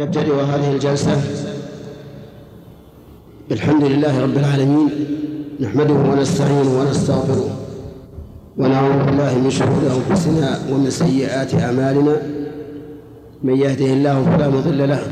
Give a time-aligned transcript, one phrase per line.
[0.00, 1.16] نبتدئ هذه الجلسة
[3.50, 4.88] بالحمد لله رب العالمين
[5.60, 7.48] نحمده ونستعينه ونستغفره
[8.58, 12.16] ونعوذ بالله من شرور أنفسنا ومن سيئات أعمالنا
[13.42, 15.02] من يهده الله فلا مضل له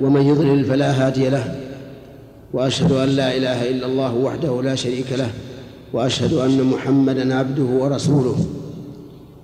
[0.00, 1.54] ومن يضلل فلا هادي له
[2.52, 5.28] وأشهد أن لا إله إلا الله وحده لا شريك له
[5.92, 8.36] وأشهد أن محمدا عبده ورسوله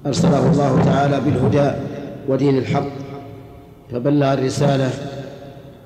[0.06, 1.70] أرسله الله تعالى بالهدى
[2.28, 3.03] ودين الحق
[3.94, 4.90] فبلغ الرسالة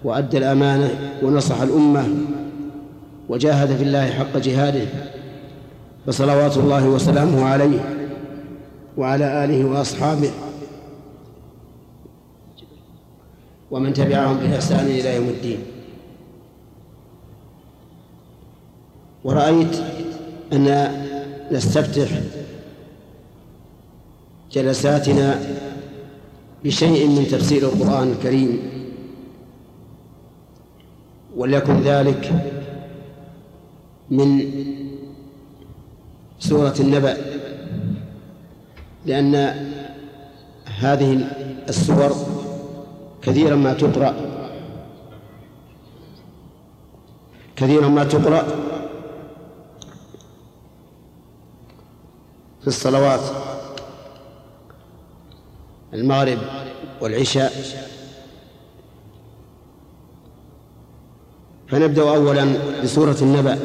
[0.04, 0.90] وأدى الأمانة
[1.22, 2.08] ونصح الأمة
[3.28, 4.86] وجاهد في الله حق جهاده
[6.06, 7.78] فصلوات الله وسلامه عليه
[8.96, 10.30] وعلى آله وأصحابه
[13.70, 15.58] ومن تبعهم بإحسان إلى يوم الدين
[19.24, 19.76] ورأيت
[20.52, 20.92] أن
[21.52, 22.08] نستفتح
[24.52, 25.40] جلساتنا
[26.64, 28.60] بشيء من تفسير القرآن الكريم
[31.36, 32.32] وليكن ذلك
[34.10, 34.42] من
[36.38, 37.16] سورة النبأ
[39.06, 39.34] لأن
[40.78, 41.30] هذه
[41.68, 42.10] السور
[43.22, 44.14] كثيرا ما تقرأ
[47.56, 48.44] كثيرا ما تقرأ
[52.60, 53.20] في الصلوات
[55.94, 56.38] المغرب
[57.00, 57.52] والعشاء
[61.68, 62.46] فنبدأ أولا
[62.84, 63.58] بسورة النبأ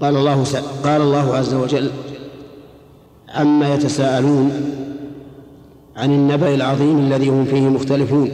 [0.00, 0.56] قال الله س...
[0.56, 1.90] قال الله عز وجل
[3.28, 4.52] عما يتساءلون
[5.96, 8.28] عن النبأ العظيم الذي هم فيه مختلفون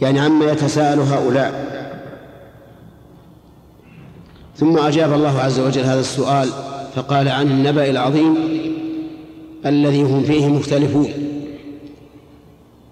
[0.00, 1.66] يعني عما يتساءل هؤلاء
[4.56, 6.48] ثم أجاب الله عز وجل هذا السؤال
[6.94, 8.34] فقال عن النبأ العظيم
[9.66, 11.08] الذي هم فيه مختلفون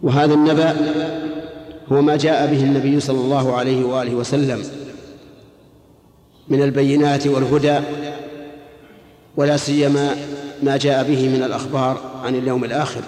[0.02, 0.76] وهذا النبأ
[1.92, 4.62] هو ما جاء به النبي صلى الله عليه وآله وسلم
[6.48, 7.78] من البينات والهدى
[9.36, 10.14] ولا سيما
[10.62, 13.02] ما جاء به من الأخبار عن اليوم الآخر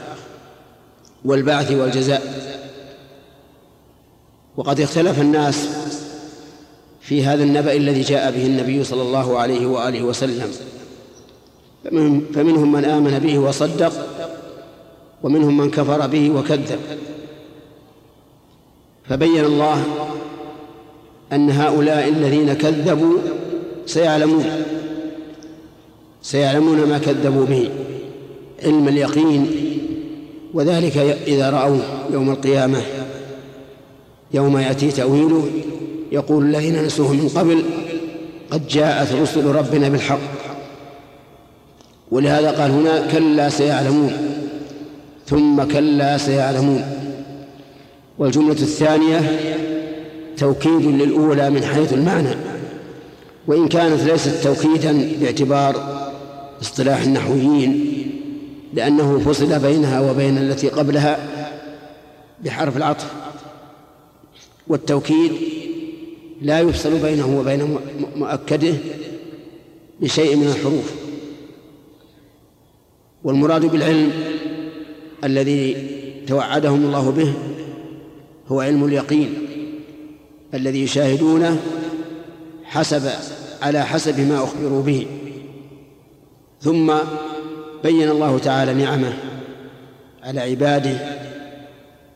[1.24, 2.22] والبعث والجزاء
[4.56, 5.68] وقد اختلف الناس
[7.00, 10.50] في هذا النبأ الذي جاء به النبي صلى الله عليه وآله وسلم
[12.34, 13.92] فمنهم من آمن به وصدق
[15.22, 16.78] ومنهم من كفر به وكذب
[19.04, 19.82] فبين الله
[21.32, 23.18] أن هؤلاء الذين كذبوا
[23.86, 24.44] سيعلمون
[26.22, 27.70] سيعلمون ما كذبوا به
[28.62, 29.46] علم اليقين
[30.54, 30.96] وذلك
[31.26, 31.80] إذا رأوه
[32.12, 32.78] يوم القيامة
[34.34, 35.44] يوم يأتي تأويله
[36.12, 37.62] يقول الذين نسوه من قبل
[38.50, 40.35] قد جاءت رسل ربنا بالحق
[42.10, 44.12] ولهذا قال هنا كلا سيعلمون
[45.26, 46.84] ثم كلا سيعلمون
[48.18, 49.40] والجملة الثانية
[50.36, 52.30] توكيد للأولى من حيث المعنى
[53.46, 55.96] وإن كانت ليست توكيدا باعتبار
[56.62, 57.92] اصطلاح النحويين
[58.74, 61.18] لأنه فصل بينها وبين التي قبلها
[62.44, 63.10] بحرف العطف
[64.68, 65.32] والتوكيد
[66.42, 67.78] لا يفصل بينه وبين
[68.16, 68.74] مؤكده
[70.00, 71.05] بشيء من الحروف
[73.26, 74.12] والمراد بالعلم
[75.24, 75.76] الذي
[76.28, 77.32] توعدهم الله به
[78.48, 79.34] هو علم اليقين
[80.54, 81.60] الذي يشاهدونه
[82.64, 83.02] حسب
[83.62, 85.06] على حسب ما أخبروا به
[86.60, 86.92] ثم
[87.82, 89.12] بين الله تعالى نعمه
[90.22, 90.96] على عباده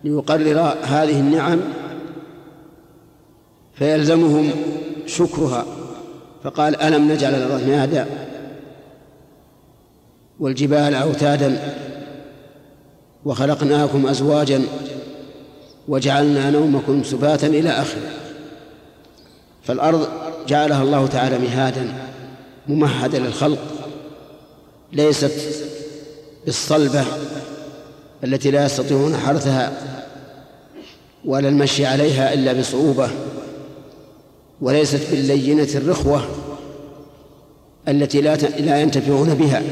[0.05, 1.61] ليقرر هذه النعم
[3.75, 4.51] فيلزمهم
[5.07, 5.65] شكرها
[6.45, 8.30] فقال ألم نجعل الأرض مهدا
[10.41, 11.75] والجبال أوتادا
[13.25, 14.63] وخلقناكم أزواجا
[15.89, 18.11] وجعلنا نومكم سباتا إلى آخره
[19.63, 20.09] فالأرض
[20.49, 21.93] جعلها الله تعالى مهادا
[22.69, 23.59] ممهدا للخلق
[24.93, 25.33] ليست
[26.47, 27.05] بالصلبة
[28.25, 29.73] التي لا يستطيعون حرثها
[31.25, 33.11] ولا المشي عليها إلا بصعوبة
[34.61, 36.29] وليست باللينة الرخوة
[37.89, 39.63] التي لا لا ينتفعون بها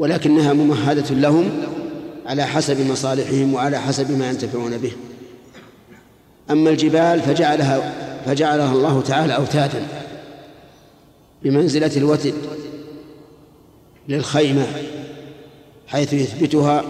[0.00, 1.50] ولكنها ممهدة لهم
[2.26, 4.92] على حسب مصالحهم وعلى حسب ما ينتفعون به
[6.50, 7.94] أما الجبال فجعلها
[8.26, 9.86] فجعلها الله تعالى أوتادا
[11.42, 12.34] بمنزلة الوتد
[14.08, 14.66] للخيمة
[15.86, 16.82] حيث يثبتها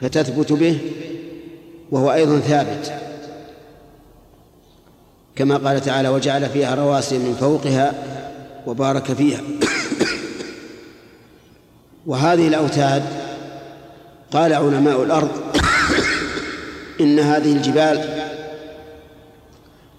[0.00, 0.78] فتثبت به
[1.90, 2.92] وهو أيضا ثابت
[5.36, 7.92] كما قال تعالى وجعل فيها رواسي من فوقها
[8.66, 9.40] وبارك فيها
[12.10, 13.02] وهذه الأوتاد
[14.32, 15.28] قال علماء الأرض
[17.00, 18.24] إن هذه الجبال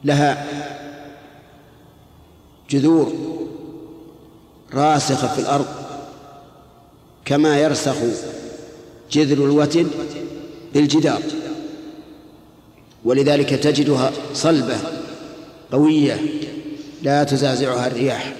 [0.04, 0.46] لها
[2.70, 3.14] جذور
[4.74, 5.66] راسخة في الأرض
[7.26, 7.96] كما يرسخ
[9.12, 9.88] جذر الوتد
[10.74, 11.22] بالجدار
[13.06, 14.78] ولذلك تجدها صلبة
[15.72, 16.20] قوية
[17.02, 18.34] لا تزعزعها الرياح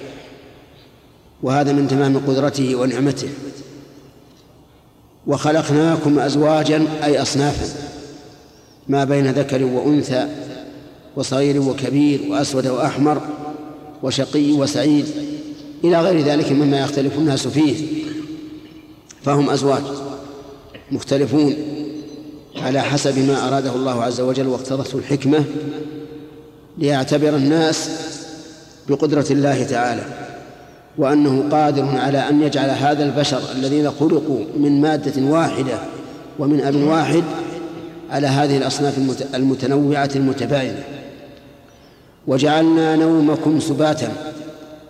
[1.42, 3.28] وهذا من تمام قدرته ونعمته
[5.26, 7.66] وخلقناكم أزواجا أي أصنافا
[8.88, 10.28] ما بين ذكر وأنثى
[11.16, 13.20] وصغير وكبير وأسود وأحمر
[14.02, 15.06] وشقي وسعيد
[15.84, 18.04] إلى غير ذلك مما يختلف الناس فيه
[19.22, 19.82] فهم أزواج
[20.92, 21.54] مختلفون
[22.56, 25.44] على حسب ما أراده الله عز وجل واقتضته الحكمة
[26.78, 27.90] ليعتبر الناس
[28.88, 30.02] بقدرة الله تعالى
[30.98, 35.78] وأنه قادر على أن يجعل هذا البشر الذين خلقوا من مادة واحدة
[36.38, 37.22] ومن أب واحد
[38.10, 38.98] على هذه الأصناف
[39.34, 40.84] المتنوعة المتباينة
[42.26, 44.12] وجعلنا نومكم سباتا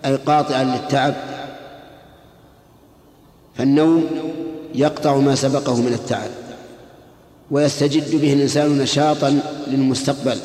[0.05, 1.15] أي قاطعا للتعب
[3.55, 4.05] فالنوم
[4.75, 6.31] يقطع ما سبقه من التعب
[7.51, 10.37] ويستجد به الإنسان نشاطا للمستقبل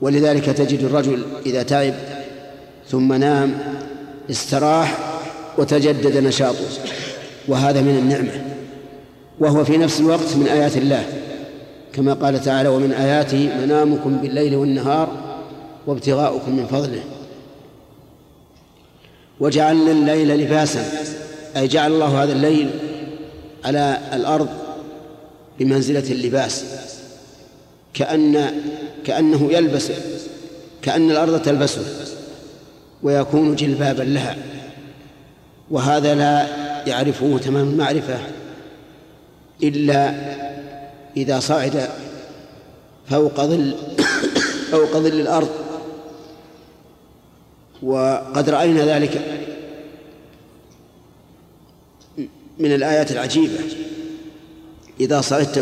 [0.00, 1.94] ولذلك تجد الرجل إذا تعب
[2.90, 3.58] ثم نام
[4.30, 4.98] استراح
[5.58, 6.66] وتجدد نشاطه
[7.48, 8.44] وهذا من النعمة
[9.40, 11.04] وهو في نفس الوقت من آيات الله
[11.92, 15.08] كما قال تعالى ومن آياته منامكم بالليل والنهار
[15.86, 17.00] وابتغاؤكم من فضله
[19.40, 20.84] وجعلنا الليل لباسا
[21.56, 22.70] أي جعل الله هذا الليل
[23.64, 24.48] على الأرض
[25.58, 26.64] بمنزلة اللباس
[27.94, 28.50] كأن
[29.04, 29.88] كأنه يلبس
[30.82, 31.80] كأن الأرض تلبسه
[33.02, 34.36] ويكون جلبابا لها
[35.70, 36.38] وهذا لا
[36.88, 38.18] يعرفه تمام المعرفة
[39.62, 40.14] إلا
[41.16, 41.88] إذا صعد
[43.10, 43.74] فوق ظل
[44.70, 45.48] فوق ظل الأرض
[47.82, 49.22] وقد رأينا ذلك
[52.58, 53.58] من الآيات العجيبة
[55.00, 55.58] إذا صعدت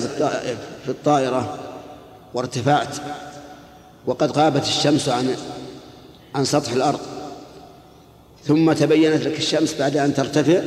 [0.84, 1.58] في الطائرة
[2.34, 2.96] وارتفعت
[4.06, 5.28] وقد غابت الشمس عن
[6.34, 7.00] عن سطح الأرض
[8.48, 10.60] ثم تبينت لك الشمس بعد أن ترتفع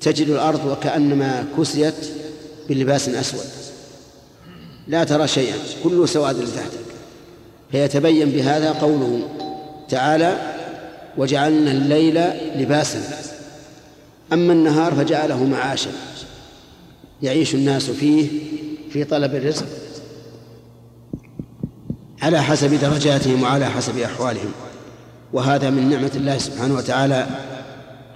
[0.00, 1.94] تجد الأرض وكأنما كسيت
[2.68, 3.40] بلباس أسود
[4.88, 6.78] لا ترى شيئا كله سواد لتحتك
[7.72, 9.20] فيتبين بهذا قوله
[9.88, 10.54] تعالى
[11.16, 12.24] وجعلنا الليل
[12.62, 13.00] لباسا
[14.32, 15.90] أما النهار فجعله معاشا
[17.22, 18.28] يعيش الناس فيه
[18.90, 19.66] في طلب الرزق
[22.22, 24.52] على حسب درجاتهم وعلى حسب أحوالهم
[25.32, 27.26] وهذا من نعمة الله سبحانه وتعالى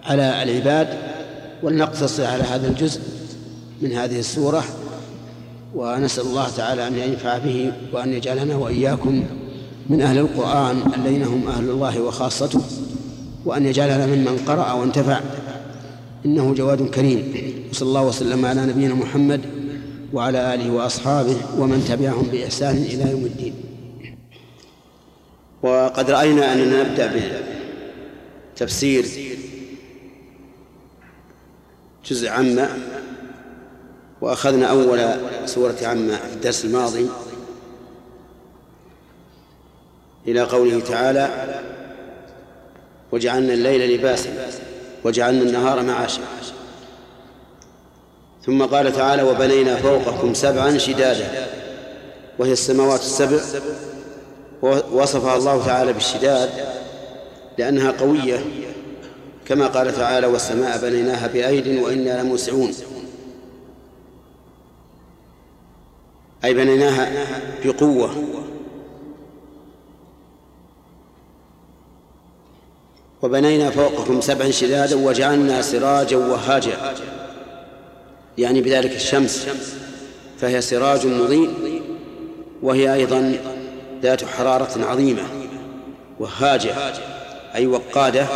[0.04, 0.88] على العباد
[1.62, 3.00] ولنقتصر على هذا الجزء
[3.82, 4.62] من هذه السورة
[5.74, 9.24] ونسأل الله تعالى أن ينفع به وأن يجعلنا وإياكم
[9.88, 12.60] من أهل القرآن الذين هم أهل الله وخاصته
[13.44, 15.20] وأن يجعلنا ممن قرأ وانتفع
[16.26, 17.32] إنه جواد كريم
[17.70, 19.40] وصلى الله وسلم على نبينا محمد
[20.12, 23.54] وعلى آله وأصحابه ومن تبعهم بإحسان إلى يوم الدين
[25.62, 27.12] وقد رأينا أننا نبدأ
[28.56, 29.06] بتفسير
[32.04, 32.68] جزء عما
[34.20, 35.14] وأخذنا أول
[35.48, 37.08] سورة عما في الدرس الماضي
[40.28, 41.28] إلى قوله تعالى
[43.12, 44.30] وجعلنا الليل لباسا
[45.04, 46.22] وجعلنا النهار معاشا
[48.46, 51.46] ثم قال تعالى وبنينا فوقكم سبعا شدادا
[52.38, 53.38] وهي السماوات السبع
[54.92, 56.50] وصفها الله تعالى بالشداد
[57.58, 58.44] لأنها قوية
[59.46, 62.70] كما قال تعالى والسماء بنيناها بأيد وإنا لموسعون
[66.44, 67.26] أي بنيناها
[67.64, 68.24] بقوة
[73.22, 76.94] وبنينا فوقكم سبعا شدادا وجعلنا سراجا وهاجا
[78.38, 79.46] يعني بذلك الشمس
[80.38, 81.50] فهي سراج مضيء
[82.62, 83.36] وهي أيضا
[84.02, 85.22] ذات حرارة عظيمة
[86.20, 86.72] وهاجة
[87.54, 88.26] أي وقادة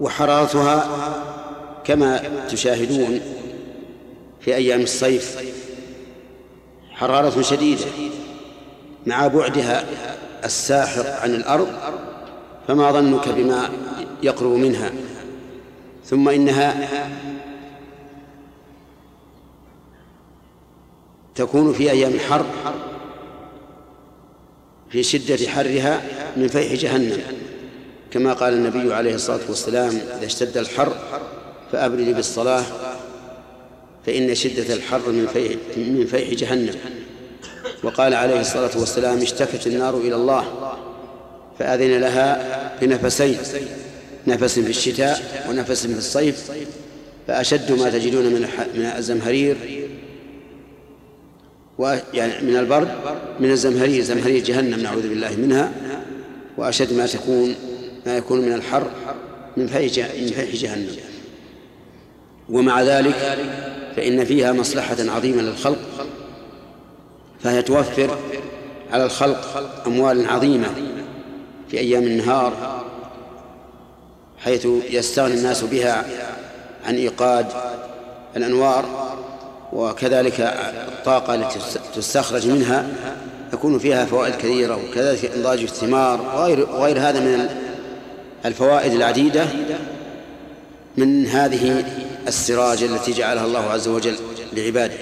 [0.00, 0.86] وحرارتها
[1.84, 3.20] كما تشاهدون
[4.40, 5.38] في أيام الصيف
[6.90, 7.84] حرارة شديدة
[9.06, 9.84] مع بعدها
[10.44, 11.68] الساحق عن الأرض
[12.68, 13.68] فما ظنك بما
[14.22, 14.90] يقرب منها
[16.04, 16.88] ثم إنها
[21.34, 22.44] تكون في أيام الحر
[24.90, 26.02] في شدة حرها
[26.36, 27.18] من فيح جهنم
[28.10, 30.92] كما قال النبي عليه الصلاة والسلام إذا اشتد الحر
[31.72, 32.64] فأبرد بالصلاة
[34.06, 36.74] فإن شدة الحر من فيح من فيح جهنم
[37.82, 40.72] وقال عليه الصلاة والسلام اشتكت النار إلى الله
[41.58, 42.38] فأذن لها
[42.80, 43.38] بنفسين
[44.26, 46.50] نفس في الشتاء ونفس في الصيف
[47.28, 49.56] فأشد ما تجدون من من الزمهرير
[52.14, 52.88] يعني من البرد
[53.40, 55.72] من الزمهرير زمهرير جهنم نعوذ بالله منها
[56.56, 57.54] وأشد ما تكون
[58.06, 58.90] ما يكون من الحر
[59.56, 60.88] من فيح جهنم
[62.50, 63.14] ومع ذلك
[63.96, 66.06] فإن فيها مصلحة عظيمة للخلق
[67.40, 68.18] فهي توفر
[68.92, 70.68] على الخلق أموال عظيمة
[71.68, 72.82] في أيام النهار
[74.38, 76.04] حيث يستغني الناس بها
[76.86, 77.46] عن إيقاد
[78.36, 79.11] الأنوار
[79.72, 80.40] وكذلك
[80.98, 81.58] الطاقة التي
[81.94, 82.86] تستخرج منها
[83.52, 87.48] يكون فيها فوائد كثيرة وكذلك إنضاج الثمار وغير, وغير هذا من
[88.44, 89.46] الفوائد العديدة
[90.96, 91.84] من هذه
[92.28, 94.16] السراج التي جعلها الله عز وجل
[94.52, 94.94] لعباده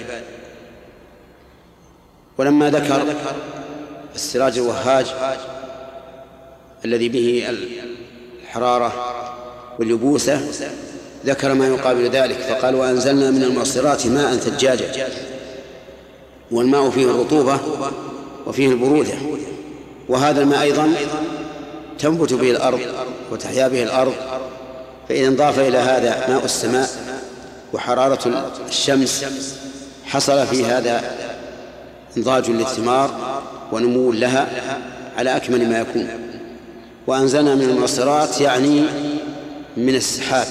[2.37, 3.03] ولما ذكر
[4.15, 5.05] السراج الوهاج
[6.85, 7.45] الذي به
[8.49, 8.93] الحرارة
[9.79, 10.41] واليبوسة
[11.25, 15.07] ذكر ما يقابل ذلك فقال وأنزلنا من المعصرات ماء ثجاجا
[16.51, 17.59] والماء فيه الرطوبة
[18.47, 19.13] وفيه البرودة
[20.09, 20.91] وهذا الماء أيضا
[21.99, 22.79] تنبت به الأرض
[23.31, 24.13] وتحيا به الأرض
[25.09, 26.89] فإذا انضاف إلى هذا ماء السماء
[27.73, 29.25] وحرارة الشمس
[30.05, 31.11] حصل في هذا
[32.17, 34.47] انضاج للثمار ونمو لها
[35.17, 36.07] على أكمل ما يكون
[37.07, 38.83] وأنزلنا من المعصرات يعني
[39.77, 40.45] من السحاب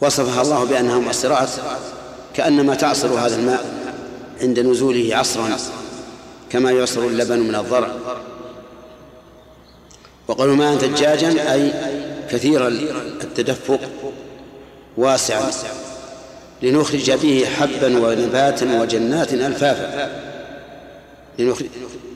[0.00, 1.50] ووصفها الله بأنها مؤثرات
[2.34, 3.74] كأنما تعصر هذا الماء
[4.40, 5.56] عند نزوله عصرا
[6.50, 7.88] كما يعصر اللبن من الضرع
[10.28, 11.72] وقالوا ماء ثجاجا أي
[12.30, 12.68] كثير
[13.22, 13.80] التدفق
[14.96, 15.50] واسعا
[16.62, 20.10] لنخرج به حبا ونباتا وجنات ألفافا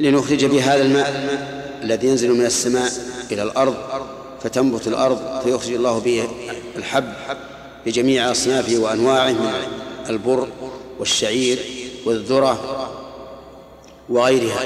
[0.00, 1.10] لنخرج بهذا الماء
[1.82, 2.90] الذي ينزل من السماء
[3.32, 3.74] إلى الأرض
[4.42, 6.28] فتنبت الأرض فيخرج الله به
[6.76, 7.04] الحب
[7.86, 9.52] بجميع أصنافه وأنواعه من
[10.10, 10.48] البر
[10.98, 11.58] والشعير
[12.06, 12.88] والذرة
[14.08, 14.60] وغيرها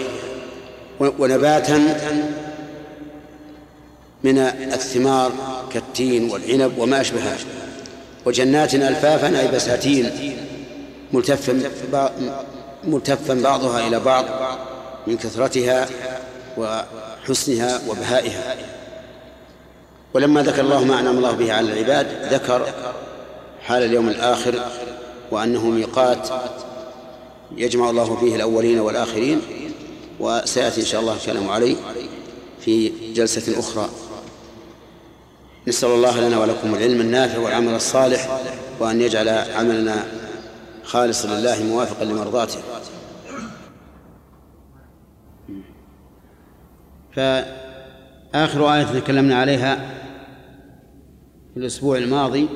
[1.00, 1.76] ونباتا
[4.24, 4.38] من
[4.72, 5.32] الثمار
[5.72, 7.36] كالتين والعنب وما أشبهها
[8.24, 10.10] وجنات ألفافا أي بساتين
[11.12, 12.10] ملتفا
[12.84, 14.24] ملتفا بعضها إلى بعض
[15.06, 15.88] من كثرتها
[16.58, 18.54] وحسنها وبهائها
[20.14, 22.66] ولما ذكر الله ما أنعم الله به على العباد ذكر
[23.62, 24.60] حال اليوم الآخر
[25.30, 26.28] وأنه ميقات
[27.56, 29.40] يجمع الله فيه الأولين والآخرين
[30.20, 31.76] وسيأتي إن شاء الله الكلام عليه
[32.60, 33.88] في جلسة أخرى
[35.68, 38.40] نسأل الله لنا ولكم العلم النافع والعمل الصالح
[38.80, 40.04] وأن يجعل عملنا
[40.84, 42.58] خالصا لله موافقا لمرضاته
[47.16, 50.01] فآخر آية تكلمنا عليها
[51.54, 52.48] في الأسبوع الماضي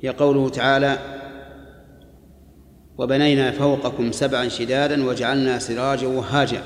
[0.00, 0.98] هي قوله تعالى
[2.98, 6.62] وبنينا فوقكم سبعا شدادا وجعلنا سراجا وهاجا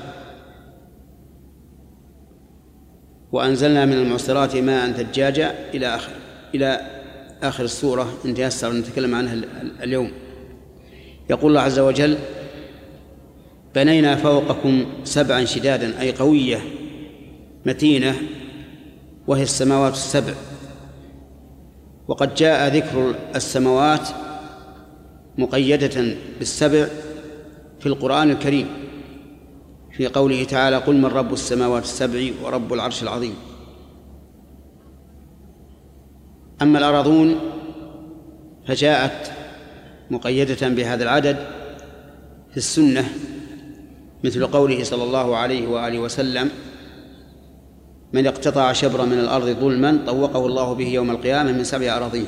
[3.31, 6.11] وأنزلنا من المعصرات ماء ثجاجا إلى آخر
[6.55, 6.81] إلى
[7.43, 9.35] آخر السورة إن تيسر نتكلم عنها
[9.83, 10.11] اليوم
[11.29, 12.17] يقول الله عز وجل
[13.75, 16.59] بنينا فوقكم سبعا شدادا أي قوية
[17.65, 18.13] متينة
[19.27, 20.33] وهي السماوات السبع
[22.07, 24.07] وقد جاء ذكر السماوات
[25.37, 26.85] مقيدة بالسبع
[27.79, 28.67] في القرآن الكريم
[29.91, 33.35] في قوله تعالى قل من رب السماوات السبع ورب العرش العظيم
[36.61, 37.35] أما الأراضون
[38.67, 39.31] فجاءت
[40.11, 41.35] مقيدة بهذا العدد
[42.51, 43.09] في السنة
[44.23, 46.49] مثل قوله صلى الله عليه وآله وسلم
[48.13, 52.25] من اقتطع شبرا من الأرض ظلما طوقه الله به يوم القيامة من سبع اراضيه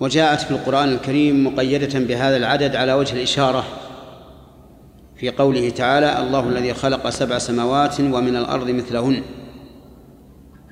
[0.00, 3.64] وجاءت في القرآن الكريم مقيدة بهذا العدد على وجه الإشارة
[5.16, 9.22] في قوله تعالى الله الذي خلق سبع سماوات ومن الأرض مثلهن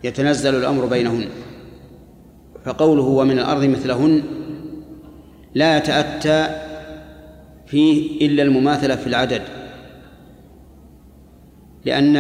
[0.04, 1.28] يتنزل الأمر بينهن
[2.64, 4.23] فقوله ومن الأرض مثلهن
[5.54, 6.49] لا يتأتى
[7.66, 9.42] فيه إلا المماثلة في العدد
[11.85, 12.16] لأن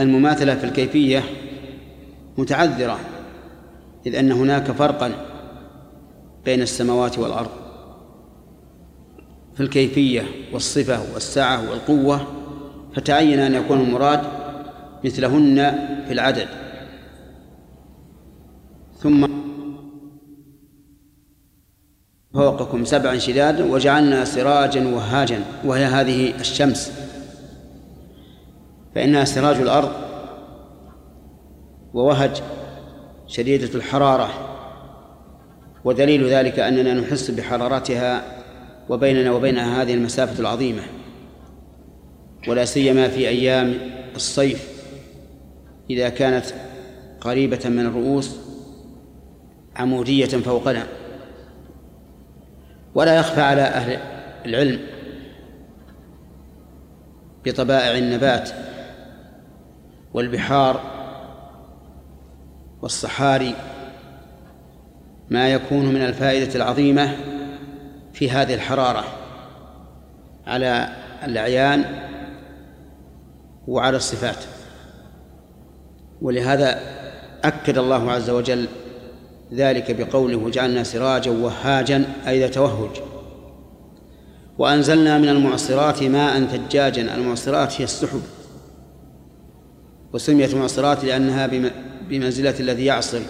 [0.00, 1.24] المماثلة في الكيفية
[2.36, 2.98] متعذرة
[4.06, 5.12] إذ أن هناك فرقا
[6.44, 7.50] بين السماوات والأرض
[9.54, 12.26] في الكيفية والصفة والسعة والقوة
[12.94, 14.20] فتعين أن يكون المراد
[15.04, 15.56] مثلهن
[16.06, 16.48] في العدد
[18.98, 19.26] ثم
[22.34, 26.92] فوقكم سبعا شدادا وجعلنا سراجا وهاجا وهي هذه الشمس
[28.98, 29.92] فإنها سراج الأرض
[31.94, 32.42] ووهج
[33.26, 34.28] شديدة الحرارة
[35.84, 38.22] ودليل ذلك أننا نحس بحرارتها
[38.88, 40.82] وبيننا وبينها هذه المسافة العظيمة
[42.48, 43.74] ولا سيما في أيام
[44.16, 44.68] الصيف
[45.90, 46.44] إذا كانت
[47.20, 48.36] قريبة من الرؤوس
[49.76, 50.86] عمودية فوقنا
[52.94, 53.98] ولا يخفى على أهل
[54.46, 54.80] العلم
[57.44, 58.50] بطبائع النبات
[60.18, 60.80] والبحار
[62.82, 63.54] والصحاري
[65.30, 67.16] ما يكون من الفائدة العظيمة
[68.12, 69.04] في هذه الحرارة
[70.46, 70.88] على
[71.24, 71.84] الأعيان
[73.68, 74.44] وعلى الصفات
[76.22, 76.80] ولهذا
[77.44, 78.68] أكد الله عز وجل
[79.54, 82.96] ذلك بقوله جعلنا سراجا وهاجا أي ذا توهج
[84.58, 88.22] وأنزلنا من المعصرات ماء ثجاجا المعصرات هي السحب
[90.12, 91.50] وسميت معصرات لأنها
[92.08, 93.20] بمنزلة الذي يعصر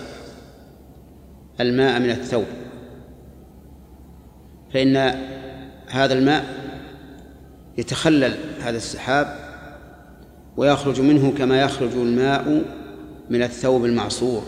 [1.60, 2.44] الماء من الثوب
[4.74, 4.96] فإن
[5.90, 6.44] هذا الماء
[7.78, 9.36] يتخلل هذا السحاب
[10.56, 12.62] ويخرج منه كما يخرج الماء
[13.30, 14.42] من الثوب المعصور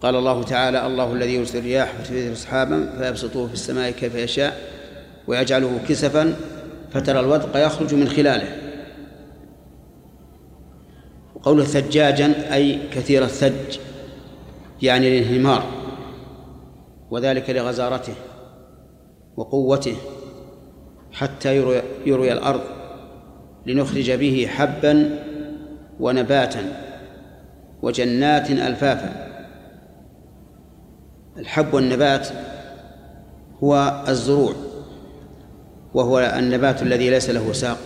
[0.00, 4.56] قال الله تعالى الله الذي يرسل الرياح فتثير سحابا فيبسطه في السماء كيف يشاء
[5.26, 6.34] ويجعله كسفا
[6.90, 8.69] فترى الودق يخرج من خلاله
[11.42, 13.78] وقوله ثجاجا أي كثير الثج
[14.82, 15.62] يعني الانهمار
[17.10, 18.14] وذلك لغزارته
[19.36, 19.96] وقوته
[21.12, 22.60] حتى يروي, يروي الأرض
[23.66, 25.18] لنخرج به حبا
[26.00, 26.64] ونباتا
[27.82, 29.26] وجنات ألفافا
[31.36, 32.28] الحب والنبات
[33.64, 34.52] هو الزروع
[35.94, 37.78] وهو النبات الذي ليس له ساق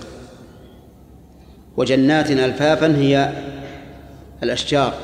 [1.77, 3.33] وجنات ألفافا هي
[4.43, 4.95] الأشجار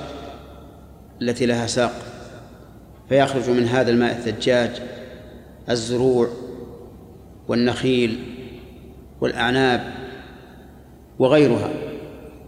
[1.23, 1.93] التي لها ساق
[3.09, 4.71] فيخرج من هذا الماء الثجاج
[5.71, 6.29] الزروع
[7.49, 8.19] والنخيل
[9.21, 9.85] والأعناب
[11.19, 11.71] وغيرها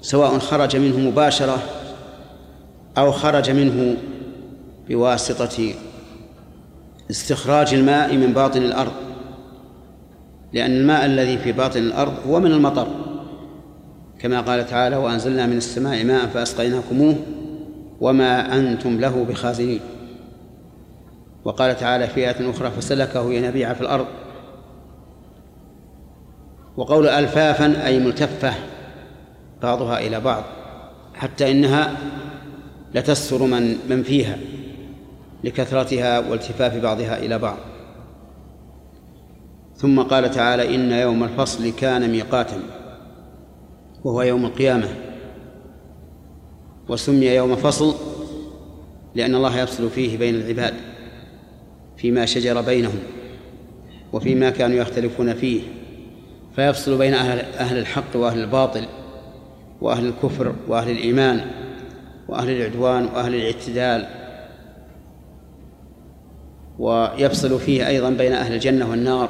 [0.00, 1.62] سواء خرج منه مباشرة
[2.98, 3.96] أو خرج منه
[4.88, 5.74] بواسطة
[7.10, 8.92] استخراج الماء من باطن الأرض
[10.52, 12.88] لأن الماء الذي في باطن الأرض هو من المطر
[14.22, 17.16] كما قال تعالى وأنزلنا من السماء ماء فأسقيناكموه
[18.00, 19.80] وما أنتم له بخازنين
[21.44, 24.06] وقال تعالى في آية أخرى فسلكه ينابيع في الأرض
[26.76, 28.54] وقول ألفافا أي ملتفة
[29.62, 30.42] بعضها إلى بعض
[31.14, 31.92] حتى إنها
[32.94, 34.38] لتستر من من فيها
[35.44, 37.56] لكثرتها والتفاف بعضها إلى بعض
[39.76, 42.58] ثم قال تعالى إن يوم الفصل كان ميقاتا
[44.04, 44.88] وهو يوم القيامة
[46.88, 47.94] وسمي يوم فصل
[49.14, 50.74] لأن الله يفصل فيه بين العباد
[51.96, 52.98] فيما شجر بينهم
[54.12, 55.62] وفيما كانوا يختلفون فيه
[56.56, 58.84] فيفصل بين أهل, أهل الحق وأهل الباطل
[59.80, 61.40] وأهل الكفر وأهل الإيمان
[62.28, 64.06] وأهل العدوان وأهل الاعتدال
[66.78, 69.28] ويفصل فيه أيضا بين أهل الجنة والنار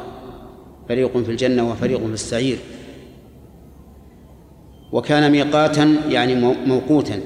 [0.88, 2.58] فريق في الجنة وفريق في السعير
[4.92, 6.34] وكان ميقاتا يعني
[6.66, 7.20] موقوتا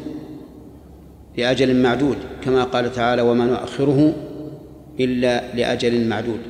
[1.39, 4.13] لأجل معدود كما قال تعالى وما نؤخره
[5.01, 6.41] إلا لأجل معدود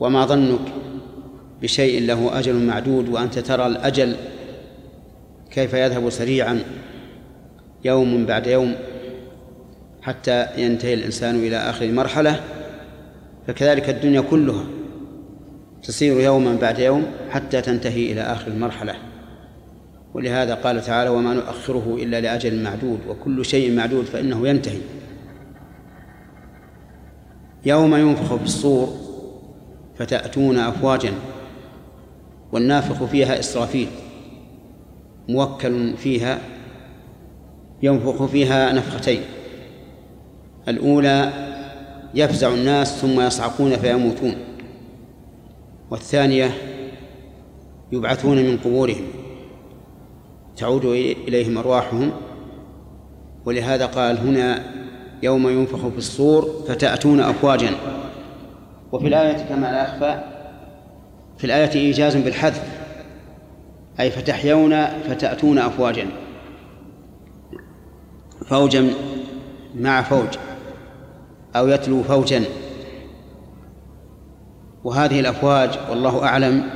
[0.00, 0.60] وما ظنك
[1.62, 4.16] بشيء له أجل معدود وأنت ترى الأجل
[5.50, 6.60] كيف يذهب سريعا
[7.84, 8.74] يوم بعد يوم
[10.02, 12.40] حتى ينتهي الإنسان إلى آخر مرحلة
[13.46, 14.64] فكذلك الدنيا كلها
[15.82, 18.94] تسير يوما بعد يوم حتى تنتهي إلى آخر المرحلة
[20.14, 24.80] ولهذا قال تعالى وما نؤخره إلا لأجل معدود وكل شيء معدود فإنه ينتهي
[27.66, 28.90] يوم ينفخ في الصور
[29.96, 31.12] فتأتون أفواجا
[32.52, 33.88] والنافخ فيها إسرافيل
[35.28, 36.38] موكل فيها
[37.82, 39.20] ينفخ فيها نفختين
[40.68, 41.30] الأولى
[42.14, 44.34] يفزع الناس ثم يصعقون فيموتون
[45.90, 46.50] والثانية
[47.92, 49.04] يبعثون من قبورهم
[50.56, 50.84] تعود
[51.28, 52.12] إليهم أرواحهم
[53.44, 54.62] ولهذا قال هنا
[55.22, 57.70] يوم ينفخ في الصور فتأتون أفواجا
[58.92, 60.24] وفي الآية كما لا أخفى
[61.38, 62.64] في الآية إيجاز بالحذف
[64.00, 66.06] أي فتحيون فتأتون أفواجا
[68.48, 68.90] فوجا
[69.74, 70.38] مع فوج
[71.56, 72.44] أو يتلو فوجا
[74.84, 76.70] وهذه الأفواج والله أعلم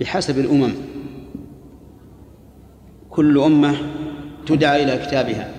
[0.00, 0.74] بحسب الأمم
[3.10, 3.76] كل أمة
[4.46, 5.50] تدعى إلى كتابها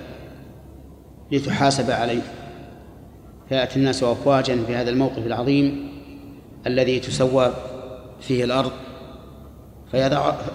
[1.31, 2.21] لتحاسب عليه
[3.49, 5.87] فيأتي الناس أفواجا في هذا الموقف العظيم
[6.67, 7.51] الذي تسوى
[8.21, 8.71] فيه الأرض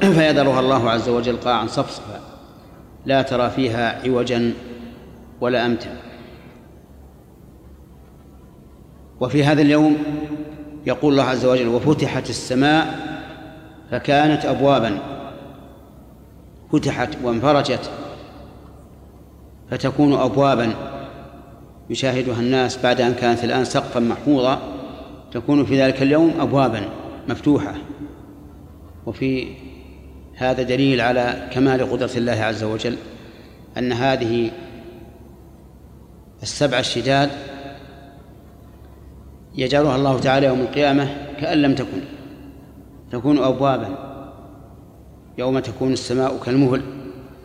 [0.01, 2.21] فيذرها الله عز وجل قاعا صفصفا
[3.07, 4.53] لا ترى فيها عوجا
[5.41, 5.97] ولا أمتا
[9.21, 9.97] وفي هذا اليوم
[10.87, 12.97] يقول الله عز وجل وفتحت السماء
[13.91, 14.99] فكانت أبوابا
[16.73, 17.91] فتحت وانفرجت
[19.71, 20.73] فتكون أبوابا
[21.91, 24.59] يشاهدها الناس بعد أن كانت الآن سقفا محفوظا
[25.33, 26.89] تكون في ذلك اليوم أبوابا
[27.29, 27.75] مفتوحة
[29.07, 29.49] وفي
[30.35, 32.97] هذا دليل على كمال قدرة الله عز وجل
[33.79, 34.51] أن هذه
[36.43, 37.31] السبع الشداد
[39.59, 41.09] يجعلها الله تعالى يوم القيامة
[41.41, 42.01] كأن لم تكن
[43.13, 43.89] تكون أبوابا
[45.39, 46.83] يوم تكون السماء كالمهل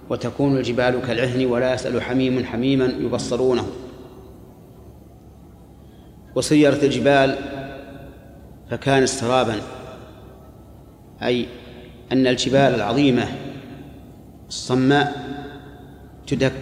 [0.09, 3.65] وتكون الجبال كالعهن ولا يسأل حميم حميما يبصرونه
[6.35, 7.35] وسيرت الجبال
[8.69, 9.55] فكان سرابا
[11.23, 11.45] أي
[12.11, 13.23] أن الجبال العظيمة
[14.47, 15.27] الصماء
[16.27, 16.53] تدك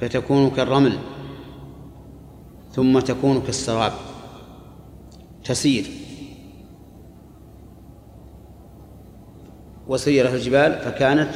[0.00, 0.92] فتكون كالرمل
[2.74, 3.92] ثم تكون كالسراب
[5.44, 5.86] تسير
[9.86, 11.30] وسيرت الجبال فكانت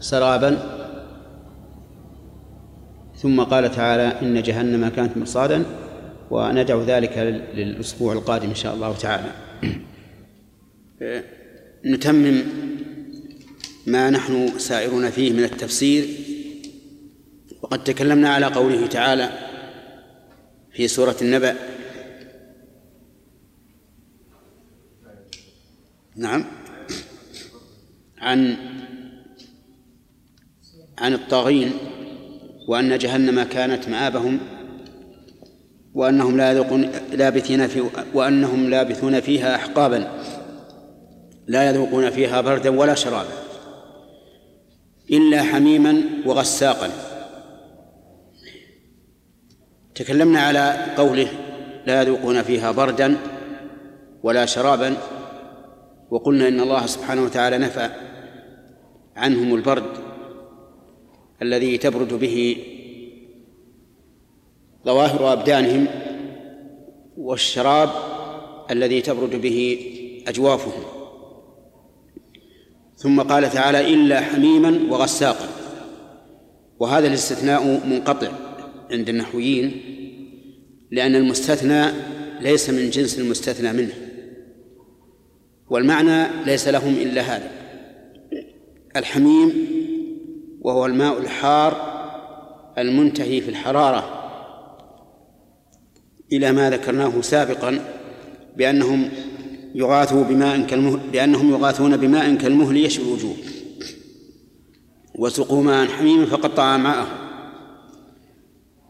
[0.00, 0.58] سرابا
[3.16, 5.64] ثم قال تعالى إن جهنم كانت مرصادا
[6.30, 7.18] وندع ذلك
[7.54, 9.32] للأسبوع القادم إن شاء الله تعالى
[11.86, 12.42] نتمم
[13.86, 16.06] ما نحن سائرون فيه من التفسير
[17.62, 19.30] وقد تكلمنا على قوله تعالى
[20.78, 21.54] في سورة النبأ
[26.16, 26.44] نعم
[28.18, 28.56] عن
[30.98, 31.72] عن الطاغين
[32.68, 34.38] وأن جهنم كانت مآبهم
[35.94, 40.08] وأنهم لا يذوقون لابثين في وأنهم لابثون فيها أحقابا
[41.46, 43.32] لا يذوقون فيها بردا ولا شرابا
[45.10, 47.07] إلا حميما وغساقا
[49.98, 51.28] تكلمنا على قوله
[51.86, 53.16] لا يذوقون فيها بردا
[54.22, 54.94] ولا شرابا
[56.10, 57.90] وقلنا ان الله سبحانه وتعالى نفى
[59.16, 59.90] عنهم البرد
[61.42, 62.56] الذي تبرد به
[64.86, 65.86] ظواهر ابدانهم
[67.16, 67.90] والشراب
[68.70, 69.78] الذي تبرد به
[70.28, 70.82] اجوافهم
[72.96, 75.48] ثم قال تعالى الا حميما وغساقا
[76.78, 78.28] وهذا الاستثناء منقطع
[78.90, 79.80] عند النحويين
[80.90, 81.84] لأن المستثنى
[82.40, 83.92] ليس من جنس المستثنى منه
[85.70, 87.50] والمعنى ليس لهم إلا هذا
[88.96, 89.52] الحميم
[90.60, 91.88] وهو الماء الحار
[92.78, 94.14] المنتهي في الحرارة
[96.32, 97.78] إلى ما ذكرناه سابقا
[98.56, 99.08] بأنهم
[99.74, 103.34] يغاثوا بماء كالمهل بأنهم يغاثون بماء كالمهل يشوي الوجوه
[105.14, 107.27] وسقوا ماء حميم فقطع معه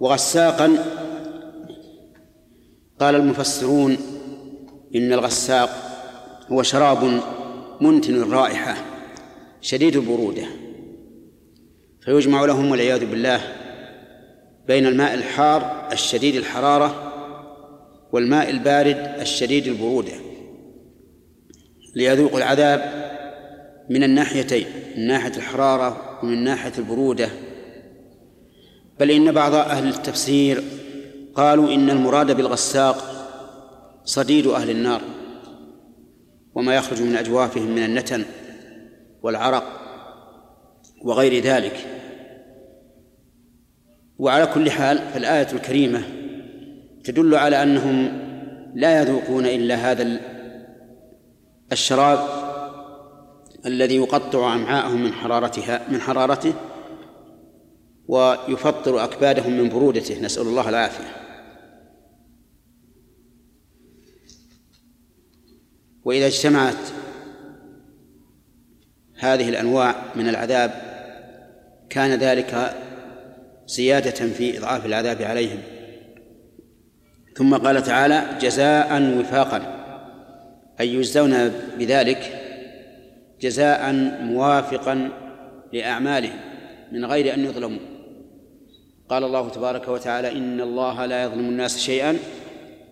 [0.01, 0.77] وغساقا
[3.01, 3.97] قال المفسرون
[4.95, 5.69] إن الغساق
[6.49, 7.21] هو شراب
[7.81, 8.77] منتن الرائحة
[9.61, 10.47] شديد البرودة
[12.05, 13.41] فيجمع لهم والعياذ بالله
[14.67, 17.05] بين الماء الحار الشديد الحرارة
[18.13, 20.13] والماء البارد الشديد البرودة
[21.95, 23.09] ليذوقوا العذاب
[23.91, 27.29] من الناحيتين من ناحية الحرارة ومن ناحية البرودة
[29.01, 30.63] بل إن بعض أهل التفسير
[31.35, 33.05] قالوا إن المراد بالغساق
[34.05, 35.01] صديد أهل النار
[36.55, 38.25] وما يخرج من أجوافهم من النتن
[39.23, 39.65] والعرق
[41.03, 41.77] وغير ذلك
[44.19, 46.03] وعلى كل حال فالآية الكريمة
[47.05, 48.19] تدل على أنهم
[48.75, 50.21] لا يذوقون إلا هذا
[51.73, 52.19] الشراب
[53.67, 56.53] الذي يقطع أمعاءهم من حرارتها من حرارته
[58.09, 61.05] ويفطر أكبادهم من برودته نسأل الله العافية
[66.05, 66.77] وإذا اجتمعت
[69.19, 70.71] هذه الأنواع من العذاب
[71.91, 72.77] كان ذلك
[73.67, 75.59] زيادة في إضعاف العذاب عليهم
[77.37, 79.75] ثم قال تعالى جزاء وفاقا
[80.81, 82.41] أي يجزون بذلك
[83.41, 83.93] جزاء
[84.23, 85.09] موافقا
[85.73, 86.41] لأعمالهم
[86.93, 87.98] من غير أن يظلموا
[89.09, 92.19] قال الله تبارك وتعالى إن الله لا يظلم الناس شيئا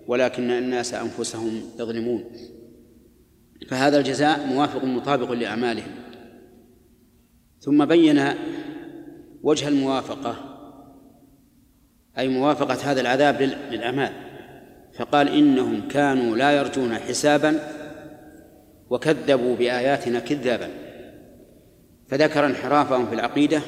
[0.06, 2.24] ولكن الناس أنفسهم يظلمون
[3.68, 5.90] فهذا الجزاء موافق مطابق لأعمالهم
[7.60, 8.22] ثم بين
[9.42, 10.36] وجه الموافقة
[12.18, 14.12] أي موافقة هذا العذاب للأعمال
[14.98, 17.60] فقال إنهم كانوا لا يرجون حسابا
[18.90, 20.68] وكذبوا بآياتنا كذابا
[22.08, 23.62] فذكر انحرافهم في العقيدة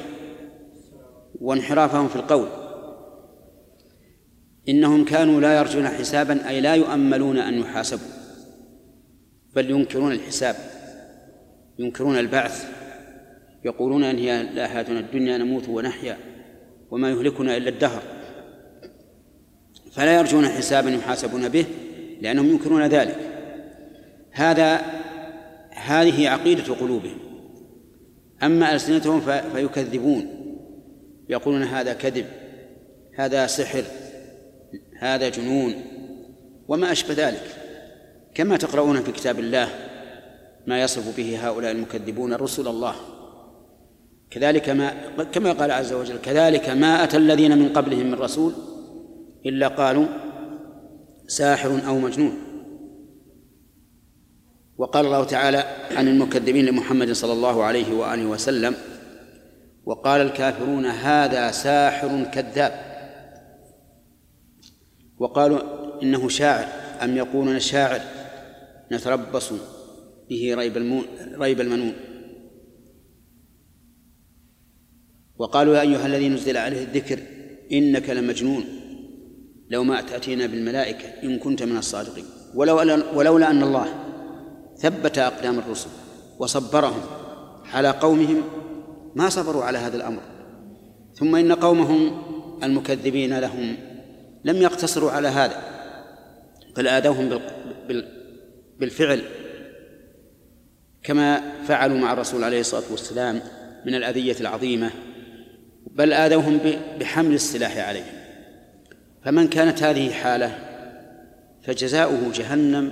[1.41, 2.47] وانحرافهم في القول
[4.69, 8.07] إنهم كانوا لا يرجون حسابا أي لا يؤملون أن يحاسبوا
[9.55, 10.55] بل ينكرون الحساب
[11.79, 12.67] ينكرون البعث
[13.65, 16.17] يقولون أن هي لا حياتنا الدنيا نموت ونحيا
[16.91, 18.01] وما يهلكنا إلا الدهر
[19.91, 21.65] فلا يرجون حسابا يحاسبون به
[22.21, 23.15] لأنهم ينكرون ذلك
[24.31, 24.81] هذا
[25.71, 27.17] هذه عقيدة قلوبهم
[28.43, 29.21] أما ألسنتهم
[29.53, 30.38] فيكذبون
[31.29, 32.25] يقولون هذا كذب
[33.15, 33.83] هذا سحر
[34.99, 35.73] هذا جنون
[36.67, 37.43] وما أشبه ذلك
[38.33, 39.69] كما تقرؤون في كتاب الله
[40.67, 42.95] ما يصف به هؤلاء المكذبون رسل الله
[44.31, 44.91] كذلك ما
[45.31, 48.53] كما قال عز وجل كذلك ما أتى الذين من قبلهم من رسول
[49.45, 50.05] إلا قالوا
[51.27, 52.33] ساحر أو مجنون
[54.77, 55.57] وقال الله تعالى
[55.91, 58.75] عن المكذبين لمحمد صلى الله عليه وآله وسلم
[59.89, 62.73] وقال الكافرون هذا ساحر كذاب
[65.17, 65.59] وقالوا
[66.03, 66.67] إنه شاعر
[67.03, 68.01] أم يقولون شاعر
[68.91, 69.53] نتربص
[70.29, 70.77] به ريب,
[71.39, 71.93] ريب المنون
[75.37, 77.19] وقالوا يا أيها الذي نزل عليه الذكر
[77.71, 78.63] إنك لمجنون
[79.69, 82.25] لو ما تأتينا بالملائكة إن كنت من الصادقين
[82.55, 82.77] ولو
[83.15, 83.87] ولولا أن الله
[84.77, 85.89] ثبت أقدام الرسل
[86.39, 87.01] وصبرهم
[87.73, 88.41] على قومهم
[89.19, 90.21] ما صبروا على هذا الأمر
[91.15, 92.21] ثم إن قومهم
[92.63, 93.77] المكذبين لهم
[94.45, 95.55] لم يقتصروا على هذا
[96.77, 97.39] بل آذوهم
[98.79, 99.21] بالفعل
[101.03, 103.41] كما فعلوا مع الرسول عليه الصلاة والسلام
[103.85, 104.89] من الأذية العظيمة
[105.91, 106.59] بل آذوهم
[106.99, 108.19] بحمل السلاح عليهم
[109.25, 110.57] فمن كانت هذه حاله
[111.61, 112.91] فجزاؤه جهنم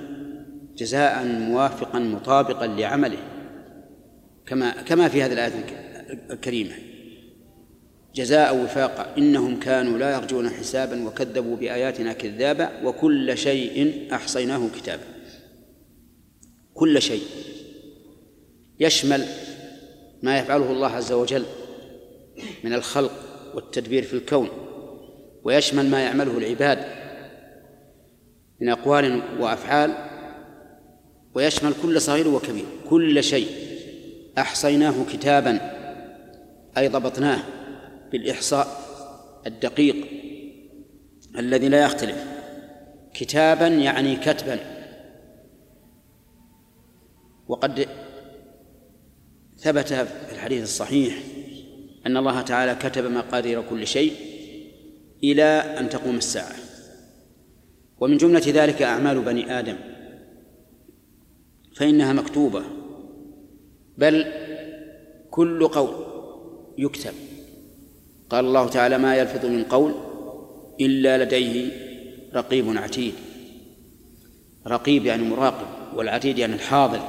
[0.76, 3.18] جزاء موافقا مطابقا لعمله
[4.46, 5.87] كما كما في هذه الآية الكريمة
[6.30, 6.72] الكريمة
[8.14, 15.02] جزاء وفاقا إنهم كانوا لا يرجون حسابا وكذبوا بآياتنا كذابا وكل شيء أحصيناه كتابا
[16.74, 17.22] كل شيء
[18.80, 19.24] يشمل
[20.22, 21.44] ما يفعله الله عز وجل
[22.64, 23.12] من الخلق
[23.54, 24.48] والتدبير في الكون
[25.44, 26.78] ويشمل ما يعمله العباد
[28.60, 29.94] من أقوال وأفعال
[31.34, 33.48] ويشمل كل صغير وكبير كل شيء
[34.38, 35.77] أحصيناه كتابا
[36.78, 37.42] أي ضبطناه
[38.12, 38.66] بالإحصاء
[39.46, 39.96] الدقيق
[41.38, 42.24] الذي لا يختلف
[43.14, 44.58] كتابا يعني كتبا
[47.48, 47.88] وقد
[49.56, 51.18] ثبت في الحديث الصحيح
[52.06, 54.12] أن الله تعالى كتب مقادير كل شيء
[55.24, 56.54] إلى أن تقوم الساعة
[58.00, 59.76] ومن جملة ذلك أعمال بني آدم
[61.76, 62.62] فإنها مكتوبة
[63.98, 64.32] بل
[65.30, 66.07] كل قول
[66.78, 67.12] يكتب
[68.30, 69.94] قال الله تعالى ما يلفظ من قول
[70.80, 71.70] إلا لديه
[72.34, 73.14] رقيب عتيد
[74.66, 77.00] رقيب يعني مراقب والعتيد يعني الحاضر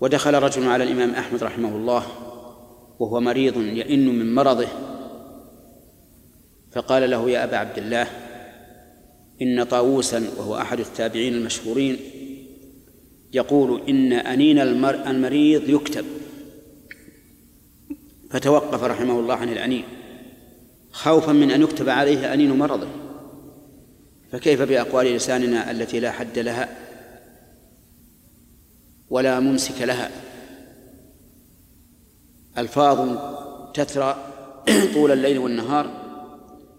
[0.00, 2.06] ودخل رجل على الإمام أحمد رحمه الله
[2.98, 4.66] وهو مريض يئن من مرضه
[6.72, 8.06] فقال له يا أبا عبد الله
[9.42, 11.96] إن طاووسا وهو أحد التابعين المشهورين
[13.32, 16.04] يقول إن أنين المرء المريض يكتب
[18.30, 19.84] فتوقف رحمه الله عن الأنين
[20.92, 22.88] خوفا من أن يكتب عليه أنين مرضه
[24.32, 26.76] فكيف بأقوال لساننا التي لا حد لها
[29.10, 30.10] ولا ممسك لها
[32.58, 33.18] ألفاظ
[33.74, 34.26] تثرى
[34.94, 36.00] طول الليل والنهار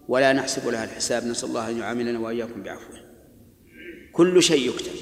[0.08, 2.96] ولا نحسب لها الحساب نسأل الله أن يعاملنا وإياكم بعفوه
[4.12, 4.92] كل شيء يكتب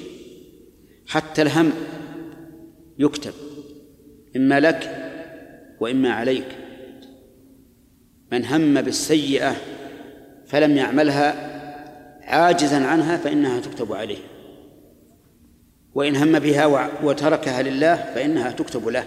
[1.07, 1.71] حتى الهم
[2.97, 3.33] يكتب
[4.35, 5.00] إما لك
[5.81, 6.47] وإما عليك
[8.31, 9.55] من هم بالسيئة
[10.47, 11.49] فلم يعملها
[12.23, 14.17] عاجزا عنها فإنها تكتب عليه
[15.95, 16.65] وإن هم بها
[17.03, 19.03] وتركها لله فإنها تكتب له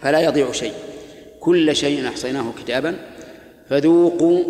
[0.00, 0.72] فلا يضيع شيء
[1.40, 2.96] كل شيء أحصيناه كتابا
[3.68, 4.42] فذوقوا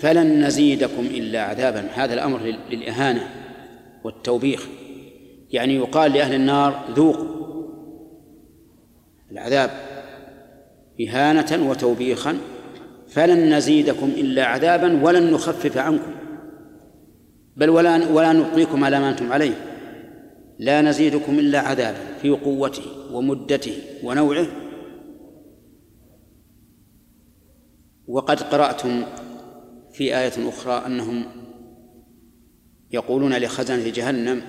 [0.00, 3.28] فلن نزيدكم إلا عذابا هذا الأمر للإهانة
[4.04, 4.66] والتوبيخ
[5.50, 7.39] يعني يقال لأهل النار ذوقوا
[9.32, 9.70] العذاب
[11.08, 12.36] إهانة وتوبيخا
[13.08, 16.12] فلن نزيدكم إلا عذابا ولن نخفف عنكم
[17.56, 19.54] بل ولا ولا نبقيكم على ما أنتم عليه
[20.58, 24.46] لا نزيدكم إلا عذابا في قوته ومدته ونوعه
[28.08, 29.02] وقد قرأتم
[29.92, 31.24] في آية أخرى أنهم
[32.92, 34.42] يقولون لخزنة جهنم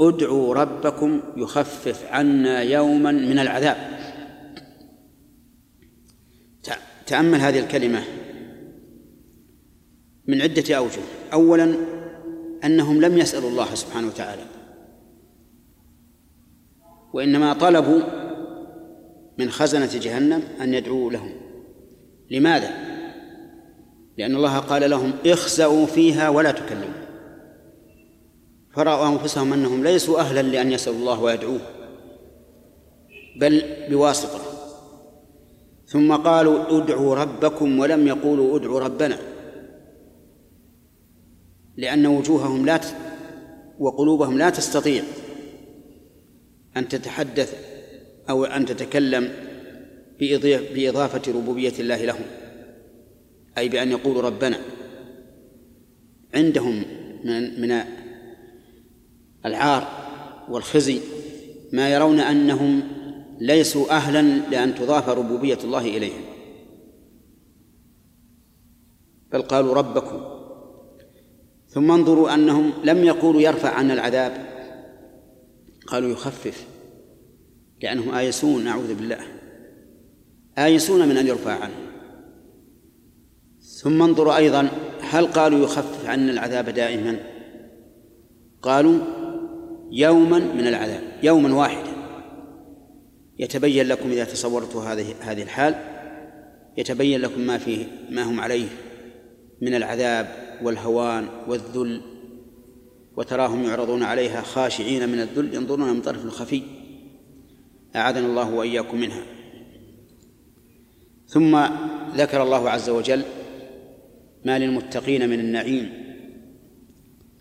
[0.00, 3.76] ادعوا ربكم يخفف عنا يوما من العذاب
[7.06, 8.02] تأمل هذه الكلمة
[10.26, 11.00] من عدة أوجه
[11.32, 11.74] أولا
[12.64, 14.42] أنهم لم يسألوا الله سبحانه وتعالى
[17.12, 18.00] وإنما طلبوا
[19.38, 21.32] من خزنة جهنم أن يدعوا لهم
[22.30, 22.70] لماذا؟
[24.18, 26.99] لأن الله قال لهم اخسأوا فيها ولا تكلموا
[28.74, 31.60] فرأوا أنفسهم أنهم ليسوا أهلا لأن يسألوا الله ويدعوه
[33.40, 34.40] بل بواسطة
[35.86, 39.18] ثم قالوا ادعوا ربكم ولم يقولوا ادعوا ربنا
[41.76, 42.84] لأن وجوههم لا ت...
[43.78, 45.02] وقلوبهم لا تستطيع
[46.76, 47.54] أن تتحدث
[48.30, 49.32] أو أن تتكلم
[50.74, 52.22] بإضافة ربوبية الله لهم
[53.58, 54.58] أي بأن يقولوا ربنا
[56.34, 56.84] عندهم
[57.24, 57.80] من من
[59.46, 59.84] العار
[60.48, 61.00] والخزي
[61.72, 62.82] ما يرون أنهم
[63.40, 66.22] ليسوا أهلا لأن تضاف ربوبية الله إليهم
[69.32, 70.20] بل قالوا ربكم
[71.68, 74.46] ثم انظروا أنهم لم يقولوا يرفع عنا العذاب
[75.86, 76.66] قالوا يخفف
[77.82, 79.18] لأنهم آيسون أعوذ بالله
[80.58, 81.86] آيسون من أن يرفع عنهم
[83.60, 84.68] ثم انظروا أيضا
[85.00, 87.16] هل قالوا يخفف عنا العذاب دائما
[88.62, 88.98] قالوا
[89.92, 91.90] يوما من العذاب يوما واحدا
[93.38, 95.74] يتبين لكم إذا تصورتوا هذه هذه الحال
[96.76, 98.66] يتبين لكم ما فيه ما هم عليه
[99.62, 100.28] من العذاب
[100.62, 102.00] والهوان والذل
[103.16, 106.62] وتراهم يعرضون عليها خاشعين من الذل ينظرون من طرف خفي
[107.96, 109.22] أعاذنا الله وإياكم منها
[111.28, 111.56] ثم
[112.16, 113.22] ذكر الله عز وجل
[114.44, 115.92] ما للمتقين من النعيم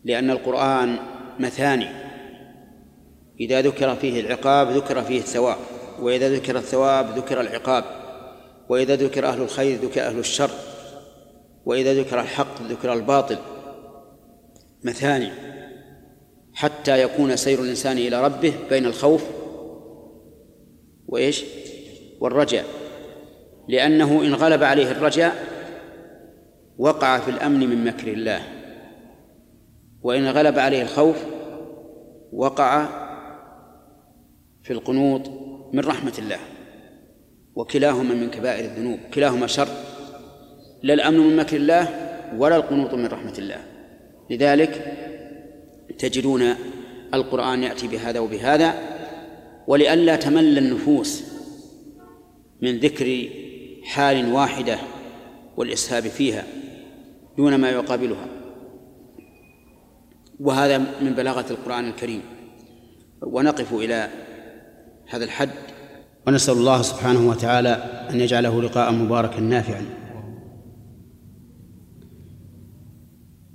[0.03, 0.99] لأن القرآن
[1.39, 1.98] مثاني
[3.39, 5.57] إذا ذكر فيه العقاب ذكر فيه الثواب
[6.01, 7.83] وإذا ذكر الثواب ذكر العقاب
[8.69, 10.49] وإذا ذكر أهل الخير ذكر أهل الشر
[11.65, 13.37] وإذا ذكر الحق ذكر الباطل
[14.83, 15.31] مثاني
[16.53, 19.25] حتى يكون سير الإنسان إلى ربه بين الخوف
[21.07, 21.45] وإيش
[22.19, 22.65] والرجاء
[23.67, 25.49] لأنه إن غلب عليه الرجاء
[26.77, 28.41] وقع في الأمن من مكر الله
[30.01, 31.17] وإن غلب عليه الخوف
[32.33, 32.87] وقع
[34.69, 35.21] في القنوط
[35.73, 36.37] من رحمة الله
[37.55, 39.67] وكلاهما من كبائر الذنوب كلاهما شر
[40.83, 41.87] لا الأمن من مكر الله
[42.37, 43.63] ولا القنوط من رحمة الله
[44.29, 44.97] لذلك
[45.97, 46.43] تجدون
[47.13, 48.73] القرآن يأتي بهذا وبهذا
[49.67, 51.23] ولئلا تمل النفوس
[52.61, 53.29] من ذكر
[53.83, 54.79] حال واحدة
[55.57, 56.43] والإسهاب فيها
[57.37, 58.27] دون ما يقابلها
[60.39, 62.21] وهذا من بلاغة القرآن الكريم
[63.21, 64.09] ونقف إلى
[65.09, 65.49] هذا الحد
[66.27, 67.69] ونسأل الله سبحانه وتعالى
[68.09, 69.81] أن يجعله لقاء مباركا نافعا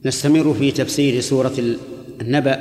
[0.05, 1.53] نستمر في تفسير سورة
[2.21, 2.61] النبأ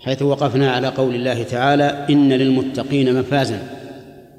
[0.00, 3.62] حيث وقفنا على قول الله تعالى إن للمتقين مفازا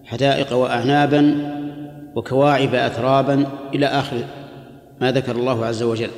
[0.05, 1.53] حدائق وأعنابا
[2.15, 4.17] وكواعب أترابا إلى آخر
[5.01, 6.09] ما ذكر الله عز وجل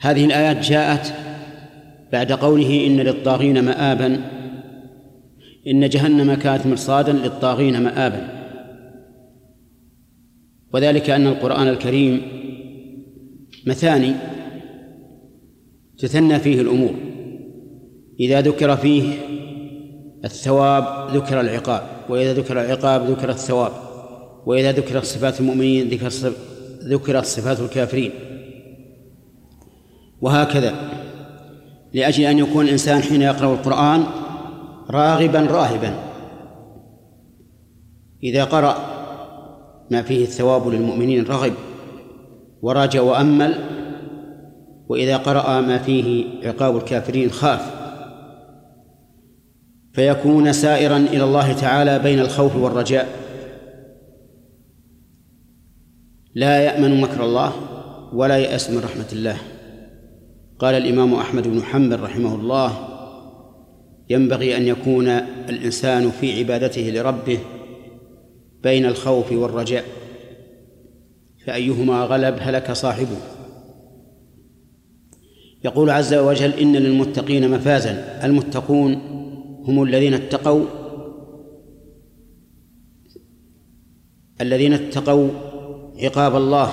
[0.00, 1.14] هذه الآيات جاءت
[2.12, 4.22] بعد قوله إن للطاغين مآبا
[5.66, 8.28] إن جهنم كانت مرصادا للطاغين مآبا
[10.74, 12.22] وذلك أن القرآن الكريم
[13.66, 14.14] مثاني
[15.98, 16.94] تثنى فيه الأمور
[18.20, 19.12] إذا ذكر فيه
[20.24, 23.72] الثواب ذكر العقاب وإذا ذكر العقاب ذكر الثواب
[24.46, 26.32] وإذا ذكر صفات المؤمنين ذكر
[26.82, 28.10] ذكرت صفات الكافرين
[30.20, 30.74] وهكذا
[31.92, 34.04] لأجل أن يكون الإنسان حين يقرأ القرآن
[34.92, 35.94] راغبا راهبا
[38.22, 38.76] إذا قرأ
[39.90, 41.52] ما فيه الثواب للمؤمنين رغب
[42.62, 43.54] وراجع وأمل
[44.88, 47.74] وإذا قرأ ما فيه عقاب الكافرين خاف
[49.92, 53.08] فيكون سائرا إلى الله تعالى بين الخوف والرجاء
[56.34, 57.52] لا يأمن مكر الله
[58.12, 59.36] ولا يأس من رحمة الله
[60.58, 62.91] قال الإمام أحمد بن حنبل رحمه الله
[64.12, 65.08] ينبغي أن يكون
[65.48, 67.38] الإنسان في عبادته لربه
[68.62, 69.84] بين الخوف والرجاء
[71.46, 73.16] فأيهما غلب هلك صاحبه
[75.64, 78.94] يقول عز وجل إن للمتقين مفازا المتقون
[79.68, 80.62] هم الذين اتقوا
[84.40, 85.28] الذين اتقوا
[86.02, 86.72] عقاب الله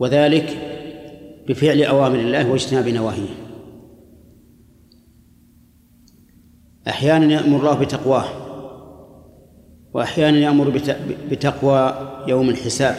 [0.00, 0.56] وذلك
[1.48, 3.49] بفعل أوامر الله واجتناب نواهيه
[6.88, 8.24] أحيانا يأمر الله بتقواه
[9.94, 10.82] وأحيانا يأمر
[11.30, 11.94] بتقوى
[12.26, 12.96] يوم الحساب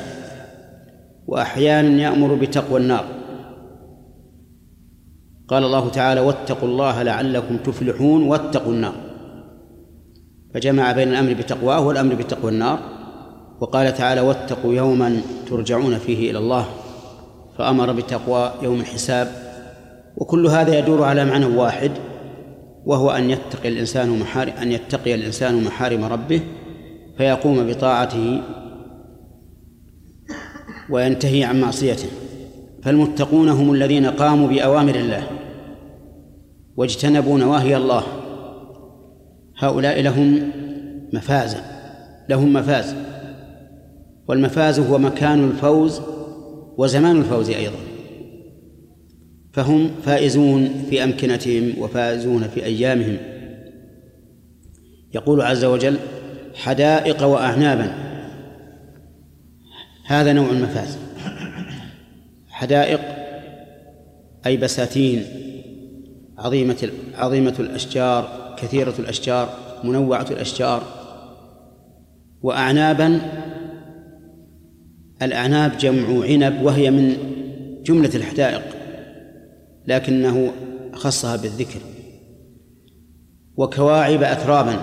[1.27, 3.05] وأحيانا يأمر بتقوى النار
[5.47, 8.93] قال الله تعالى واتقوا الله لعلكم تفلحون واتقوا النار
[10.53, 12.79] فجمع بين الأمر بتقواه والأمر بتقوى النار
[13.61, 16.65] وقال تعالى واتقوا يوما ترجعون فيه إلى الله
[17.57, 19.27] فأمر بتقوى يوم الحساب
[20.17, 21.91] وكل هذا يدور على معنى واحد
[22.85, 26.41] وهو أن يتقي الإنسان محارم أن يتقي الإنسان محارم ربه
[27.17, 28.41] فيقوم بطاعته
[30.89, 32.07] وينتهي عن معصيته
[32.83, 35.27] فالمتقون هم الذين قاموا بأوامر الله
[36.77, 38.03] واجتنبوا نواهي الله
[39.57, 40.51] هؤلاء لهم
[41.13, 41.61] مفازة
[42.29, 42.95] لهم مفاز
[44.27, 46.01] والمفاز هو مكان الفوز
[46.77, 47.75] وزمان الفوز أيضاً
[49.53, 53.17] فهم فائزون في أمكنتهم وفائزون في أيامهم
[55.13, 55.97] يقول عز وجل
[56.55, 57.91] حدائق وأعنابا
[60.05, 60.97] هذا نوع المفاز
[62.49, 62.99] حدائق
[64.45, 65.23] أي بساتين
[66.37, 69.49] عظيمة عظيمة الأشجار كثيرة الأشجار
[69.83, 70.83] منوعة الأشجار
[72.41, 73.21] وأعنابا
[75.21, 77.17] الأعناب جمع عنب وهي من
[77.83, 78.80] جملة الحدائق
[79.87, 80.51] لكنه
[80.93, 81.79] خصها بالذكر
[83.57, 84.75] وكواعب أترابا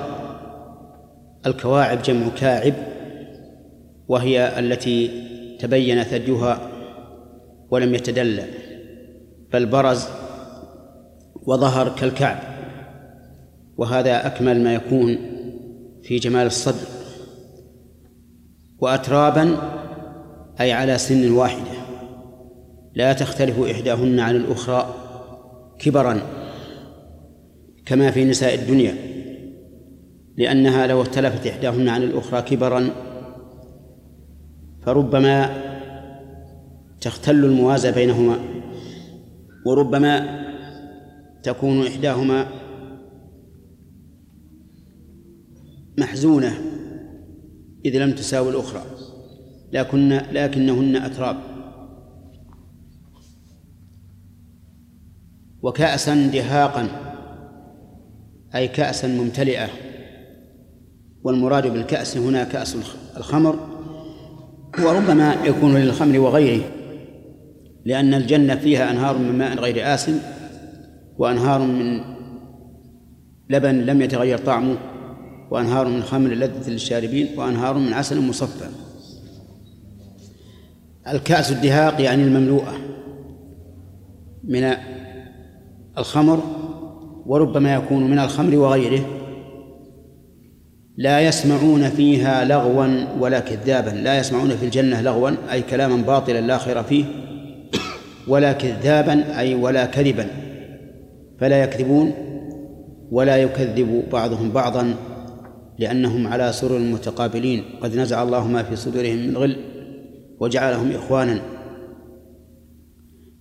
[1.47, 2.73] الكواعب جمع كاعب
[4.09, 5.25] وهي التي
[5.61, 6.69] تبين ثديها
[7.71, 8.45] ولم يتدلى
[9.53, 10.09] بل برز
[11.35, 12.39] وظهر كالكعب
[13.77, 15.19] وهذا أكمل ما يكون
[16.03, 16.89] في جمال الصدر
[18.79, 19.57] وأترابا
[20.61, 21.78] أي على سن واحدة
[22.99, 24.95] لا تختلف إحداهن عن الأخرى
[25.79, 26.21] كبرا
[27.87, 28.95] كما في نساء الدنيا
[30.37, 32.91] لأنها لو اختلفت إحداهن عن الأخرى كبرا
[34.83, 35.51] فربما
[37.01, 38.39] تختل الموازى بينهما
[39.67, 40.45] وربما
[41.43, 42.47] تكون إحداهما
[45.99, 46.53] محزونة
[47.85, 48.83] إذ لم تساوي الأخرى
[49.73, 51.37] لكن لكنهن أتراب
[55.63, 56.89] وكأسا دهاقا
[58.55, 59.69] أي كأسا ممتلئة
[61.25, 62.77] والمراد بالكأس هنا كأس
[63.17, 63.57] الخمر
[64.79, 66.65] وربما يكون للخمر وغيره
[67.85, 70.19] لأن الجنة فيها أنهار من ماء غير آسن
[71.19, 72.01] وأنهار من
[73.51, 74.77] لبن لم يتغير طعمه
[75.51, 78.67] وأنهار من خمر لذة للشاربين وأنهار من عسل مصفى
[81.09, 82.75] الكأس الدهاق يعني المملوءة
[84.45, 84.73] من
[85.99, 86.43] الخمر
[87.27, 89.05] وربما يكون من الخمر وغيره
[90.97, 96.59] لا يسمعون فيها لغوا ولا كذابا لا يسمعون في الجنة لغوا أي كلاما باطلا لا
[96.59, 97.05] خير فيه
[98.29, 100.27] ولا كذابا أي ولا كذبا
[101.39, 102.13] فلا يكذبون
[103.11, 104.95] ولا يكذب بعضهم بعضا
[105.79, 109.57] لأنهم على سرر متقابلين قد نزع الله ما في صدورهم من غل
[110.41, 111.41] وجعلهم إخوانا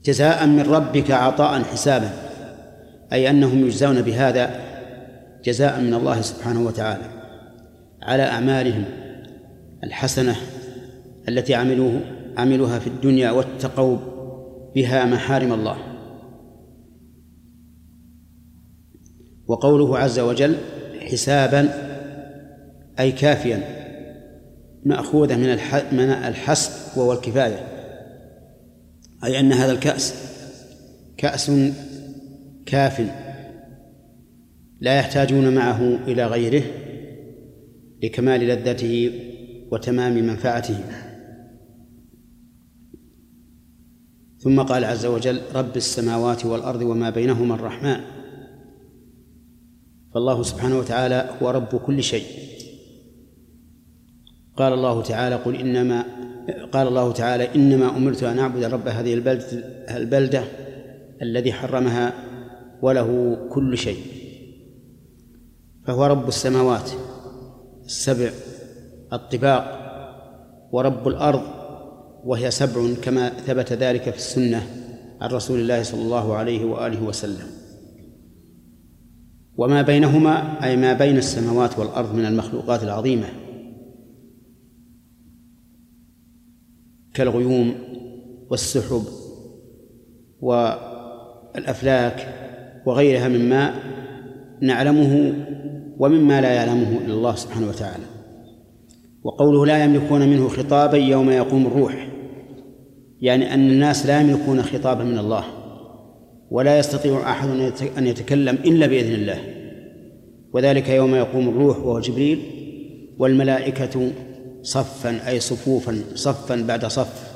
[0.05, 2.09] جزاء من ربك عطاء حسابا
[3.13, 4.61] أي أنهم يجزون بهذا
[5.43, 7.03] جزاء من الله سبحانه وتعالى
[8.03, 8.85] على أعمالهم
[9.83, 10.35] الحسنة
[11.27, 11.99] التي عملوه
[12.37, 13.97] عملوها في الدنيا واتقوا
[14.75, 15.77] بها محارم الله
[19.47, 20.55] وقوله عز وجل
[20.99, 21.69] حسابا
[22.99, 23.61] أي كافيا
[24.85, 25.49] مأخوذة من
[25.91, 27.67] من الحسب وهو الكفاية
[29.23, 30.13] أي أن هذا الكأس
[31.17, 31.51] كأس
[32.67, 33.11] كاف
[34.81, 36.63] لا يحتاجون معه إلى غيره
[38.03, 39.11] لكمال لذته
[39.71, 40.77] وتمام منفعته
[44.39, 47.97] ثم قال عز وجل رب السماوات والأرض وما بينهما الرحمن
[50.13, 52.23] فالله سبحانه وتعالى هو رب كل شيء
[54.57, 56.05] قال الله تعالى قل إنما
[56.71, 59.45] قال الله تعالى إنما أمرت أن أعبد رب هذه البلدة
[59.95, 60.43] البلدة
[61.21, 62.26] الذي حرمها
[62.81, 63.99] وله كل شيء
[65.85, 66.91] فهو رب السماوات
[67.85, 68.29] السبع
[69.13, 69.83] الطباق
[70.71, 71.41] ورب الأرض
[72.25, 74.67] وهي سبع كما ثبت ذلك في السنة
[75.21, 77.47] عن رسول الله صلى الله عليه وآله وسلم
[79.57, 83.27] وما بينهما أي ما بين السماوات والأرض من المخلوقات العظيمة
[87.13, 87.75] كالغيوم
[88.49, 89.03] والسحب
[90.41, 92.46] والأفلاك
[92.87, 93.73] وغيرها مما
[94.61, 95.33] نعلمه
[95.97, 98.03] ومما لا يعلمه إلا الله سبحانه وتعالى
[99.23, 102.07] وقوله لا يملكون منه خطابا يوم يقوم الروح
[103.21, 105.43] يعني أن الناس لا يملكون خطابا من الله
[106.51, 107.49] ولا يستطيع أحد
[107.97, 109.37] أن يتكلم إلا بإذن الله
[110.53, 112.39] وذلك يوم يقوم الروح وهو جبريل
[113.19, 114.11] والملائكة
[114.61, 117.31] صفا أي صفوفا صفا بعد صف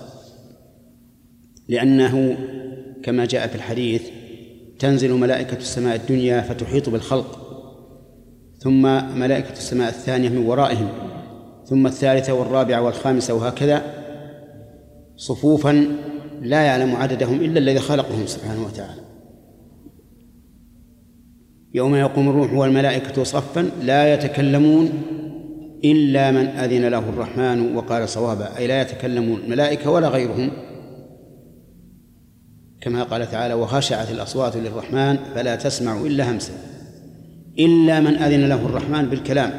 [1.69, 2.37] لأنه
[3.03, 4.01] كما جاء في الحديث
[4.81, 7.37] تنزل ملائكة السماء الدنيا فتحيط بالخلق
[8.61, 8.81] ثم
[9.19, 10.89] ملائكة السماء الثانية من ورائهم
[11.65, 13.81] ثم الثالثة والرابعة والخامسة وهكذا
[15.17, 15.85] صفوفا
[16.41, 19.01] لا يعلم عددهم إلا الذي خلقهم سبحانه وتعالى
[21.73, 24.89] يوم يقوم الروح والملائكة صفا لا يتكلمون
[25.83, 30.51] إلا من أذن له الرحمن وقال صوابا أي لا يتكلمون الملائكة ولا غيرهم
[32.81, 36.53] كما قال تعالى وخشعت الأصوات للرحمن فلا تسمع إلا همسا
[37.59, 39.53] إلا من أذن له الرحمن بالكلام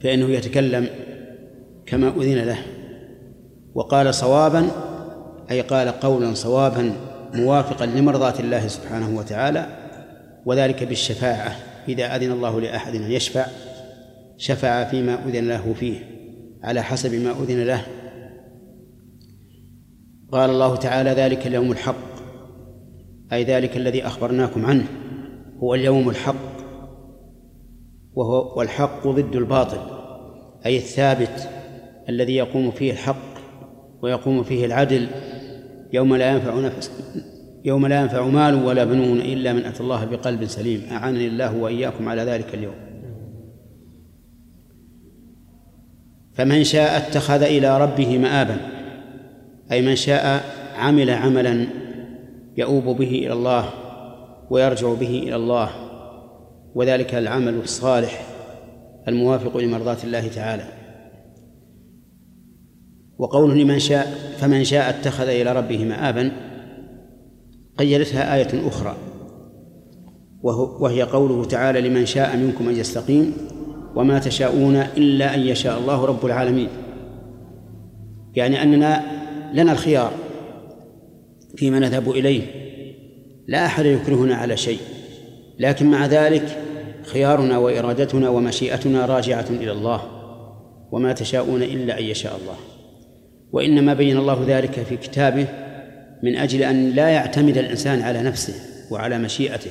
[0.00, 0.88] فإنه يتكلم
[1.86, 2.58] كما أذن له
[3.74, 4.68] وقال صوابا
[5.50, 6.92] أي قال قولا صوابا
[7.34, 9.66] موافقا لمرضاة الله سبحانه وتعالى
[10.46, 11.56] وذلك بالشفاعة
[11.88, 13.46] إذا أذن الله لأحد أن يشفع
[14.38, 15.98] شفع فيما أذن له فيه
[16.62, 17.82] على حسب ما أذن له
[20.32, 21.94] قال الله تعالى ذلك اليوم الحق
[23.32, 24.86] أي ذلك الذي أخبرناكم عنه
[25.62, 26.56] هو اليوم الحق
[28.14, 29.78] وهو والحق ضد الباطل
[30.66, 31.48] أي الثابت
[32.08, 33.36] الذي يقوم فيه الحق
[34.02, 35.06] ويقوم فيه العدل
[35.92, 36.90] يوم لا ينفع نفس
[37.64, 42.08] يوم لا ينفع مال ولا بنون إلا من أتى الله بقلب سليم أعانني الله وإياكم
[42.08, 42.74] على ذلك اليوم
[46.34, 48.75] فمن شاء اتخذ إلى ربه مآبا
[49.72, 50.44] أي من شاء
[50.78, 51.66] عمل عملا
[52.56, 53.70] يؤوب به إلى الله
[54.50, 55.68] ويرجع به إلى الله
[56.74, 58.22] وذلك العمل الصالح
[59.08, 60.62] الموافق لمرضاة الله تعالى
[63.18, 66.32] وقوله لمن شاء فمن شاء اتخذ إلى ربه مآبا
[67.78, 68.96] قيدتها آية أخرى
[70.80, 73.32] وهي قوله تعالى لمن شاء منكم أن يستقيم
[73.94, 76.68] وما تشاءون إلا أن يشاء الله رب العالمين
[78.34, 79.15] يعني أننا
[79.52, 80.12] لنا الخيار
[81.56, 82.42] فيما نذهب إليه
[83.48, 84.78] لا أحد يكرهنا على شيء
[85.58, 86.58] لكن مع ذلك
[87.04, 90.02] خيارنا وإرادتنا ومشيئتنا راجعة إلى الله
[90.92, 92.56] وما تشاءون إلا أن يشاء الله
[93.52, 95.46] وإنما بين الله ذلك في كتابه
[96.22, 98.54] من أجل أن لا يعتمد الإنسان على نفسه
[98.90, 99.70] وعلى مشيئته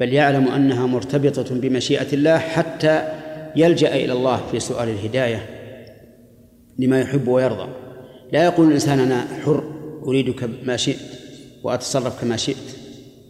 [0.00, 3.08] بل يعلم أنها مرتبطة بمشيئة الله حتى
[3.56, 5.46] يلجأ إلى الله في سؤال الهداية
[6.78, 7.68] لما يحب ويرضى
[8.32, 9.62] لا يقول الإنسان أنا حر
[10.06, 10.96] أريد ما شئت
[11.62, 12.76] وأتصرف كما شئت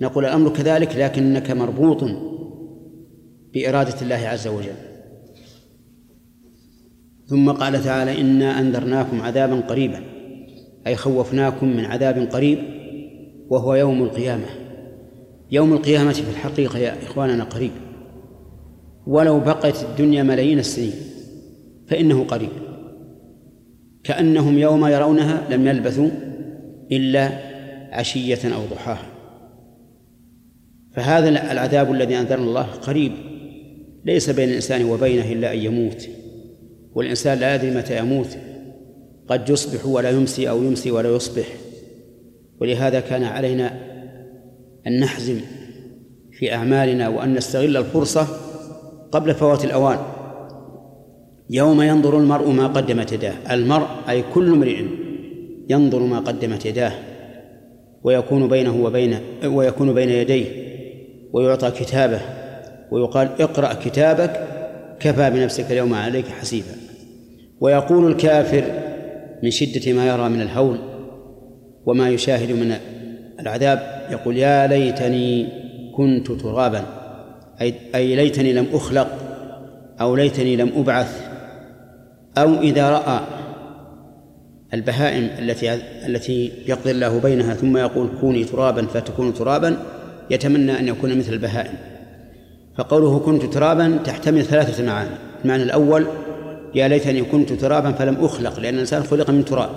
[0.01, 2.05] نقول الأمر كذلك لكنك مربوط
[3.55, 4.75] بإرادة الله عز وجل
[7.29, 10.01] ثم قال تعالى إنا أنذرناكم عذابا قريبا
[10.87, 12.59] أي خوفناكم من عذاب قريب
[13.51, 14.47] وهو يوم القيامة
[15.51, 17.71] يوم القيامة في الحقيقة يا إخواننا قريب
[19.07, 20.93] ولو بقت الدنيا ملايين السنين
[21.89, 22.49] فإنه قريب
[24.05, 26.09] كأنهم يوم يرونها لم يلبثوا
[26.93, 27.29] إلا
[27.93, 29.07] عشية أو ضحاها
[30.93, 33.13] فهذا العذاب الذي أنذرنا الله قريب
[34.05, 36.09] ليس بين الإنسان وبينه إلا أن يموت
[36.95, 38.39] والإنسان لا يدري متى يموت
[39.29, 41.45] قد يصبح ولا يمسي أو يمسي ولا يصبح
[42.61, 43.75] ولهذا كان علينا
[44.87, 45.41] أن نحزم
[46.33, 48.29] في أعمالنا وأن نستغل الفرصة
[49.13, 49.99] قبل فوات الأوان
[51.55, 54.83] يوم ينظر المرء ما قدمت يداه المرء أي كل امرئ
[55.69, 56.93] ينظر ما قدمت يداه
[58.03, 60.47] ويكون بينه وبين ويكون بين يديه
[61.33, 62.21] ويعطى كتابه
[62.91, 64.49] ويقال اقرأ كتابك
[65.01, 66.75] كفى بنفسك اليوم عليك حسيبا
[67.61, 68.65] ويقول الكافر
[69.43, 70.79] من شدة ما يرى من الهول
[71.87, 72.75] وما يشاهد من
[73.41, 75.47] العذاب يقول يا ليتني
[75.97, 76.83] كنت ترابا
[77.95, 79.09] أي ليتني لم أخلق
[80.01, 81.32] أو ليتني لم أبعث
[82.39, 83.21] أو إذا رأى
[84.75, 85.75] البهائم التي
[86.07, 89.77] التي يقضي الله بينها ثم يقول كوني ترابا فتكون ترابا
[90.31, 91.75] يتمنى أن يكون مثل البهائم
[92.77, 95.11] فقوله كنت ترابا تحتمل ثلاثة معاني
[95.45, 96.07] المعنى الأول
[96.75, 99.69] يا ليتني كنت ترابا فلم أخلق لأن الإنسان خلق من تراب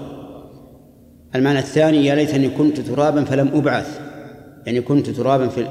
[1.36, 4.00] المعنى الثاني يا ليتني كنت ترابا فلم أبعث
[4.66, 5.66] يعني كنت ترابا في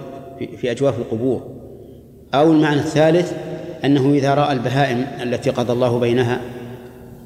[0.57, 1.47] في أجواف القبور
[2.35, 3.33] أو المعنى الثالث
[3.85, 6.41] أنه إذا رأى البهائم التي قضى الله بينها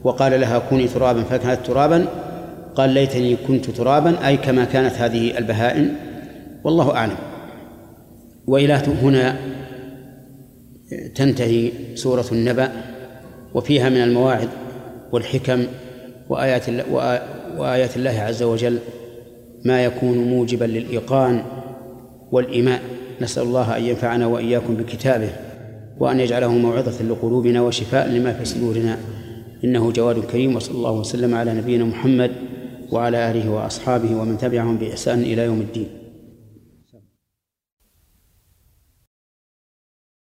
[0.04, 2.06] وقال لها كوني ترابا فكانت ترابا
[2.74, 5.94] قال ليتني كنت ترابا أي كما كانت هذه البهائم
[6.64, 7.16] والله أعلم
[8.46, 9.36] وإلى هنا
[11.14, 12.68] تنتهي سورة النبأ
[13.54, 14.48] وفيها من المواعظ
[15.12, 15.64] والحكم
[16.28, 16.62] وآيات
[17.58, 18.78] وآيات الله عز وجل
[19.64, 21.42] ما يكون موجبا للإيقان
[22.32, 22.80] والإيماء
[23.20, 25.30] نسأل الله أن ينفعنا وإياكم بكتابه
[25.98, 28.98] وأن يجعله موعظة لقلوبنا وشفاء لما في صدورنا
[29.64, 32.30] إنه جواد كريم وصلى الله وسلم على نبينا محمد
[32.90, 35.97] وعلى آله وأصحابه ومن تبعهم بإحسان إلى يوم الدين